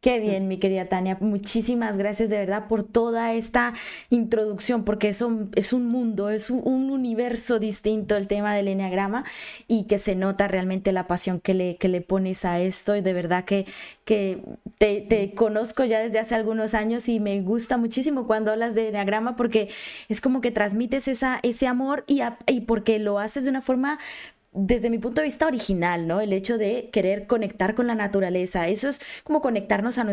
Qué 0.00 0.20
bien, 0.20 0.46
mi 0.46 0.58
querida 0.58 0.88
Tania. 0.88 1.18
Muchísimas 1.20 1.96
gracias 1.96 2.30
de 2.30 2.38
verdad 2.38 2.68
por 2.68 2.84
toda 2.84 3.34
esta 3.34 3.74
introducción, 4.10 4.84
porque 4.84 5.08
es 5.08 5.22
un, 5.22 5.50
es 5.56 5.72
un 5.72 5.86
mundo, 5.88 6.30
es 6.30 6.50
un, 6.50 6.88
universo 6.88 7.58
distinto 7.58 8.16
el 8.16 8.28
tema 8.28 8.54
del 8.54 8.68
enneagrama 8.68 9.24
y 9.66 9.88
que 9.88 9.98
se 9.98 10.14
nota 10.14 10.46
realmente 10.46 10.92
la 10.92 11.08
pasión 11.08 11.40
que 11.40 11.52
le, 11.52 11.76
que 11.78 11.88
le 11.88 12.00
pones 12.00 12.44
a 12.44 12.60
esto. 12.60 12.94
Y 12.94 13.00
de 13.00 13.12
verdad 13.12 13.44
que, 13.44 13.66
que 14.04 14.40
te, 14.78 15.00
te 15.00 15.34
conozco 15.34 15.84
ya 15.84 15.98
desde 15.98 16.20
hace 16.20 16.36
algunos 16.36 16.74
años 16.74 17.08
y 17.08 17.18
me 17.18 17.40
gusta 17.40 17.76
muchísimo 17.76 18.28
cuando 18.28 18.52
hablas 18.52 18.76
de 18.76 18.90
enneagrama 18.90 19.34
porque 19.34 19.68
es 20.08 20.20
como 20.20 20.40
que 20.40 20.52
transmites 20.52 21.08
esa, 21.08 21.40
ese 21.42 21.66
amor 21.66 22.04
y, 22.06 22.20
y 22.46 22.60
porque 22.60 23.00
lo 23.00 23.18
haces 23.18 23.42
de 23.44 23.50
una 23.50 23.62
forma 23.62 23.98
desde 24.58 24.90
mi 24.90 24.98
punto 24.98 25.20
de 25.20 25.26
vista 25.26 25.46
original, 25.46 26.06
¿no? 26.06 26.20
El 26.20 26.32
hecho 26.32 26.58
de 26.58 26.90
querer 26.92 27.26
conectar 27.26 27.74
con 27.74 27.86
la 27.86 27.94
naturaleza. 27.94 28.68
Eso 28.68 28.88
es 28.88 29.00
como 29.24 29.40
conectarnos 29.40 29.98
a, 29.98 30.06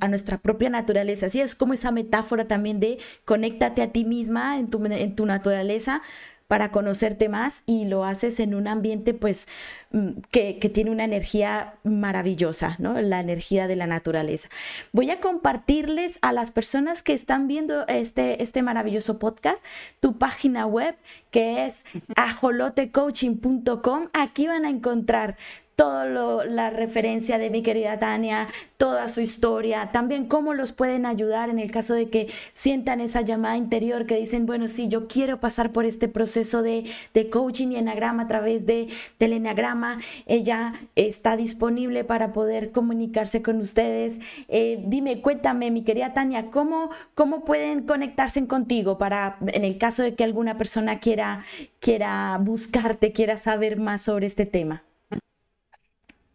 a 0.00 0.08
nuestra 0.08 0.38
propia 0.38 0.70
naturaleza. 0.70 1.26
Así 1.26 1.40
es 1.40 1.54
como 1.54 1.74
esa 1.74 1.90
metáfora 1.90 2.48
también 2.48 2.80
de 2.80 2.98
conéctate 3.24 3.82
a 3.82 3.92
ti 3.92 4.04
misma 4.04 4.58
en 4.58 4.68
tu, 4.68 4.84
en 4.84 5.14
tu 5.14 5.26
naturaleza 5.26 6.02
para 6.50 6.72
conocerte 6.72 7.28
más 7.28 7.62
y 7.64 7.84
lo 7.84 8.04
haces 8.04 8.40
en 8.40 8.56
un 8.56 8.66
ambiente 8.66 9.14
pues 9.14 9.46
mm, 9.92 10.22
que, 10.32 10.54
tiene 10.74 10.90
una 10.90 11.04
energía 11.04 11.74
maravillosa, 11.84 12.74
¿no? 12.80 13.00
La 13.00 13.20
energía 13.20 13.68
de 13.68 13.76
la 13.76 13.86
naturaleza. 13.86 14.48
Voy 14.90 15.12
a 15.12 15.20
compartirles 15.20 16.18
a 16.22 16.32
las 16.32 16.50
personas 16.50 17.04
que 17.04 17.12
están 17.12 17.46
viendo 17.46 17.86
este, 17.86 18.42
este 18.42 18.62
maravilloso 18.62 19.20
podcast 19.20 19.64
tu 20.00 20.18
página 20.18 20.66
web 20.66 20.96
que 21.30 21.66
es 21.66 21.84
ajolotecoaching.com. 22.16 24.08
Aquí 24.12 24.48
van 24.48 24.64
a 24.64 24.70
encontrar 24.70 25.36
todo 25.80 26.44
la 26.44 26.68
referencia 26.68 27.38
de 27.38 27.48
mi 27.48 27.62
querida 27.62 27.98
Tania, 27.98 28.48
toda 28.76 29.08
su 29.08 29.22
historia, 29.22 29.90
también 29.92 30.26
cómo 30.26 30.52
los 30.52 30.72
pueden 30.72 31.06
ayudar 31.06 31.48
en 31.48 31.58
el 31.58 31.70
caso 31.70 31.94
de 31.94 32.10
que 32.10 32.28
sientan 32.52 33.00
esa 33.00 33.22
llamada 33.22 33.56
interior 33.56 34.04
que 34.04 34.16
dicen, 34.16 34.44
bueno, 34.44 34.68
sí, 34.68 34.88
yo 34.88 35.08
quiero 35.08 35.40
pasar 35.40 35.72
por 35.72 35.86
este 35.86 36.06
proceso 36.06 36.60
de, 36.60 36.84
coaching 37.32 37.68
y 37.68 37.76
enagrama 37.76 38.24
a 38.24 38.28
través 38.28 38.66
de, 38.66 38.88
del 39.18 39.32
enagrama. 39.32 39.98
Ella 40.26 40.74
está 40.96 41.38
disponible 41.38 42.04
para 42.04 42.34
poder 42.34 42.72
comunicarse 42.72 43.40
con 43.40 43.56
ustedes. 43.56 44.20
Eh, 44.48 44.84
dime, 44.86 45.22
cuéntame, 45.22 45.70
mi 45.70 45.82
querida 45.82 46.12
Tania, 46.12 46.50
¿cómo, 46.50 46.90
cómo 47.14 47.42
pueden 47.42 47.84
conectarse 47.86 48.46
contigo 48.46 48.98
para, 48.98 49.38
en 49.46 49.64
el 49.64 49.78
caso 49.78 50.02
de 50.02 50.14
que 50.14 50.24
alguna 50.24 50.58
persona 50.58 50.98
quiera, 50.98 51.46
quiera 51.78 52.38
buscarte, 52.38 53.12
quiera 53.12 53.38
saber 53.38 53.78
más 53.78 54.02
sobre 54.02 54.26
este 54.26 54.44
tema? 54.44 54.84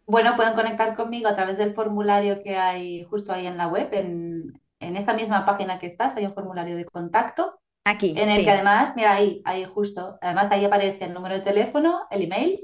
Bueno, 0.06 0.36
pueden 0.36 0.54
conectar 0.54 0.94
conmigo 0.94 1.28
a 1.28 1.34
través 1.34 1.58
del 1.58 1.74
formulario 1.74 2.42
que 2.42 2.56
hay 2.56 3.04
justo 3.04 3.32
ahí 3.32 3.46
en 3.46 3.56
la 3.56 3.66
web, 3.66 3.88
en, 3.92 4.60
esta 4.78 5.14
misma 5.14 5.44
página 5.44 5.78
que 5.78 5.86
estás, 5.86 6.16
hay 6.16 6.26
un 6.26 6.34
formulario 6.34 6.76
de 6.76 6.84
contacto. 6.84 7.58
Aquí. 7.84 8.14
En 8.16 8.28
el 8.28 8.44
que 8.44 8.50
además, 8.50 8.92
mira 8.94 9.14
ahí, 9.14 9.42
ahí 9.44 9.64
justo, 9.64 10.18
además 10.20 10.46
ahí 10.50 10.64
aparece 10.64 11.04
el 11.04 11.14
número 11.14 11.34
de 11.34 11.40
teléfono, 11.40 12.02
el 12.10 12.22
email, 12.22 12.60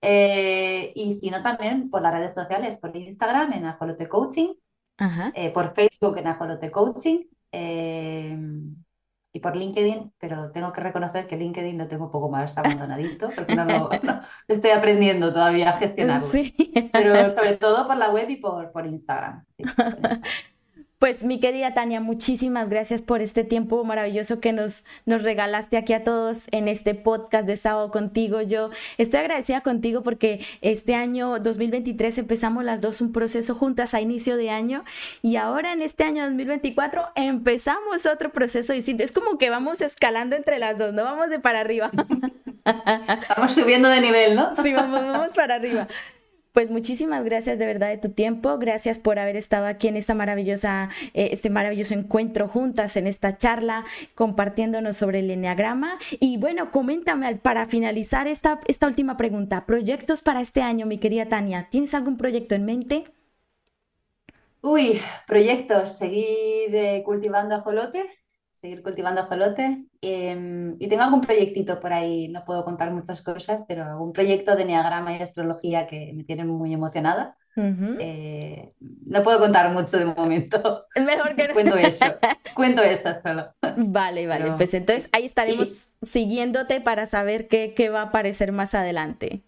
eh, 0.00 0.92
y 0.94 1.16
si 1.16 1.30
no 1.30 1.42
también 1.42 1.90
por 1.90 2.02
las 2.02 2.12
redes 2.12 2.34
sociales, 2.34 2.78
por 2.78 2.96
Instagram 2.96 3.52
en 3.52 3.64
Ajolote 3.64 4.08
Coaching, 4.08 4.54
eh, 5.34 5.50
por 5.50 5.74
Facebook 5.74 6.18
en 6.18 6.26
Ajolote 6.28 6.70
Coaching. 6.70 7.24
Eh, 7.50 8.36
y 9.36 9.38
por 9.38 9.54
LinkedIn, 9.54 10.12
pero 10.18 10.50
tengo 10.50 10.72
que 10.72 10.80
reconocer 10.80 11.26
que 11.26 11.36
LinkedIn 11.36 11.76
lo 11.76 11.86
tengo 11.88 12.06
un 12.06 12.10
poco 12.10 12.30
más 12.30 12.56
abandonadito, 12.56 13.28
porque 13.36 13.54
no 13.54 13.66
lo 13.66 13.90
estoy 14.48 14.70
aprendiendo 14.70 15.30
todavía 15.30 15.70
a 15.70 15.72
gestionarlo. 15.74 16.26
Pero 16.90 17.34
sobre 17.34 17.58
todo 17.58 17.86
por 17.86 17.98
la 17.98 18.10
web 18.10 18.30
y 18.30 18.36
por, 18.36 18.72
por 18.72 18.86
Instagram. 18.86 19.44
Pues 20.98 21.24
mi 21.24 21.40
querida 21.40 21.74
Tania, 21.74 22.00
muchísimas 22.00 22.70
gracias 22.70 23.02
por 23.02 23.20
este 23.20 23.44
tiempo 23.44 23.84
maravilloso 23.84 24.40
que 24.40 24.54
nos, 24.54 24.84
nos 25.04 25.22
regalaste 25.22 25.76
aquí 25.76 25.92
a 25.92 26.04
todos 26.04 26.46
en 26.52 26.68
este 26.68 26.94
podcast 26.94 27.46
de 27.46 27.56
sábado 27.56 27.90
contigo. 27.90 28.40
Yo 28.40 28.70
estoy 28.96 29.20
agradecida 29.20 29.60
contigo 29.60 30.02
porque 30.02 30.42
este 30.62 30.94
año 30.94 31.38
2023 31.38 32.16
empezamos 32.16 32.64
las 32.64 32.80
dos 32.80 33.02
un 33.02 33.12
proceso 33.12 33.54
juntas 33.54 33.92
a 33.92 34.00
inicio 34.00 34.38
de 34.38 34.48
año 34.48 34.84
y 35.20 35.36
ahora 35.36 35.74
en 35.74 35.82
este 35.82 36.04
año 36.04 36.24
2024 36.24 37.08
empezamos 37.14 38.06
otro 38.06 38.32
proceso 38.32 38.72
distinto. 38.72 39.04
Es 39.04 39.12
como 39.12 39.36
que 39.36 39.50
vamos 39.50 39.82
escalando 39.82 40.34
entre 40.34 40.58
las 40.58 40.78
dos, 40.78 40.94
no 40.94 41.04
vamos 41.04 41.28
de 41.28 41.38
para 41.40 41.60
arriba. 41.60 41.90
Vamos 43.36 43.54
subiendo 43.54 43.88
de 43.88 44.00
nivel, 44.00 44.34
¿no? 44.34 44.52
Sí, 44.52 44.72
vamos, 44.72 45.00
vamos 45.00 45.32
para 45.34 45.54
arriba. 45.56 45.86
Pues 46.56 46.70
muchísimas 46.70 47.22
gracias 47.22 47.58
de 47.58 47.66
verdad 47.66 47.90
de 47.90 47.98
tu 47.98 48.12
tiempo, 48.12 48.56
gracias 48.56 48.98
por 48.98 49.18
haber 49.18 49.36
estado 49.36 49.66
aquí 49.66 49.88
en 49.88 49.96
esta 49.98 50.14
maravillosa, 50.14 50.88
eh, 51.12 51.28
este 51.30 51.50
maravilloso 51.50 51.92
encuentro 51.92 52.48
juntas 52.48 52.96
en 52.96 53.06
esta 53.06 53.36
charla, 53.36 53.84
compartiéndonos 54.14 54.96
sobre 54.96 55.18
el 55.18 55.30
enneagrama. 55.30 55.98
Y 56.18 56.38
bueno, 56.38 56.70
coméntame 56.70 57.36
para 57.36 57.66
finalizar 57.66 58.26
esta, 58.26 58.60
esta 58.68 58.86
última 58.86 59.18
pregunta, 59.18 59.66
proyectos 59.66 60.22
para 60.22 60.40
este 60.40 60.62
año, 60.62 60.86
mi 60.86 60.96
querida 60.96 61.26
Tania, 61.26 61.68
¿tienes 61.70 61.92
algún 61.92 62.16
proyecto 62.16 62.54
en 62.54 62.64
mente? 62.64 63.04
Uy, 64.62 64.98
proyectos, 65.26 65.98
seguir 65.98 67.02
cultivando 67.04 67.56
ajolote, 67.56 68.02
seguir 68.66 68.82
cultivando 68.82 69.20
ajolote. 69.20 69.84
Em, 70.00 70.76
y 70.80 70.88
tengo 70.88 71.02
algún 71.04 71.20
proyectito 71.20 71.80
por 71.80 71.92
ahí, 71.92 72.28
no 72.28 72.44
puedo 72.44 72.64
contar 72.64 72.90
muchas 72.90 73.22
cosas, 73.22 73.62
pero 73.68 73.84
algún 73.84 74.12
proyecto 74.12 74.56
de 74.56 74.64
neagrama 74.64 75.16
y 75.16 75.22
astrología 75.22 75.86
que 75.86 76.12
me 76.14 76.24
tienen 76.24 76.48
muy 76.48 76.74
emocionada. 76.74 77.36
Eh, 77.58 78.74
no 79.06 79.22
puedo 79.22 79.38
contar 79.38 79.72
mucho 79.72 79.98
de 79.98 80.04
momento. 80.04 80.84
Mejor 80.96 81.34
que 81.36 81.48
no. 81.48 81.54
Cuento 81.54 81.76
eso, 81.76 82.04
cuento 82.54 82.82
esto 82.82 83.10
solo. 83.24 83.54
Vale, 83.76 84.26
vale, 84.26 84.52
pues 84.56 84.74
entonces 84.74 85.08
ahí 85.12 85.24
estaremos 85.24 85.94
siguiéndote 86.02 86.82
para 86.82 87.06
saber 87.06 87.48
qué, 87.48 87.72
qué 87.74 87.88
va 87.88 88.00
a 88.00 88.06
aparecer 88.06 88.52
más 88.52 88.74
adelante. 88.74 89.42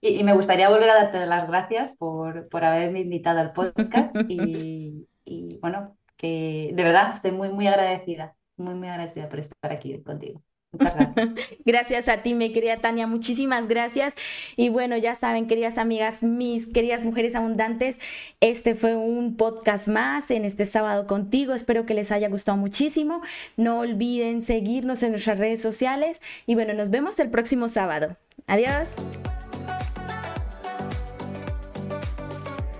Y, 0.00 0.24
me 0.24 0.32
gustaría 0.32 0.68
volver 0.68 0.90
a 0.90 0.94
darte 0.94 1.26
las 1.26 1.46
gracias 1.46 1.94
por, 1.96 2.48
por 2.48 2.64
haberme 2.64 3.00
invitado 3.00 3.40
al 3.40 3.52
podcast 3.52 4.14
y, 4.28 5.06
y, 5.24 5.58
bueno, 5.58 5.96
de 6.28 6.82
verdad 6.82 7.14
estoy 7.14 7.32
muy, 7.32 7.50
muy 7.50 7.66
agradecida, 7.66 8.36
muy, 8.56 8.74
muy 8.74 8.88
agradecida 8.88 9.28
por 9.28 9.40
estar 9.40 9.72
aquí 9.72 10.00
contigo. 10.02 10.42
Gracias. 11.64 12.08
a 12.08 12.18
ti, 12.18 12.34
mi 12.34 12.50
querida 12.52 12.76
Tania, 12.76 13.06
muchísimas 13.06 13.68
gracias. 13.68 14.14
Y 14.56 14.68
bueno, 14.70 14.96
ya 14.96 15.14
saben, 15.14 15.46
queridas 15.46 15.78
amigas, 15.78 16.22
mis 16.22 16.66
queridas 16.66 17.02
mujeres 17.02 17.34
abundantes, 17.34 18.00
este 18.40 18.74
fue 18.74 18.96
un 18.96 19.36
podcast 19.36 19.88
más 19.88 20.30
en 20.30 20.44
este 20.44 20.66
sábado 20.66 21.06
contigo. 21.06 21.54
Espero 21.54 21.86
que 21.86 21.94
les 21.94 22.10
haya 22.10 22.28
gustado 22.28 22.56
muchísimo. 22.56 23.20
No 23.56 23.80
olviden 23.80 24.42
seguirnos 24.42 25.02
en 25.02 25.12
nuestras 25.12 25.38
redes 25.38 25.60
sociales 25.60 26.22
y 26.46 26.54
bueno, 26.54 26.72
nos 26.72 26.90
vemos 26.90 27.18
el 27.18 27.30
próximo 27.30 27.68
sábado. 27.68 28.16
Adiós. 28.46 28.96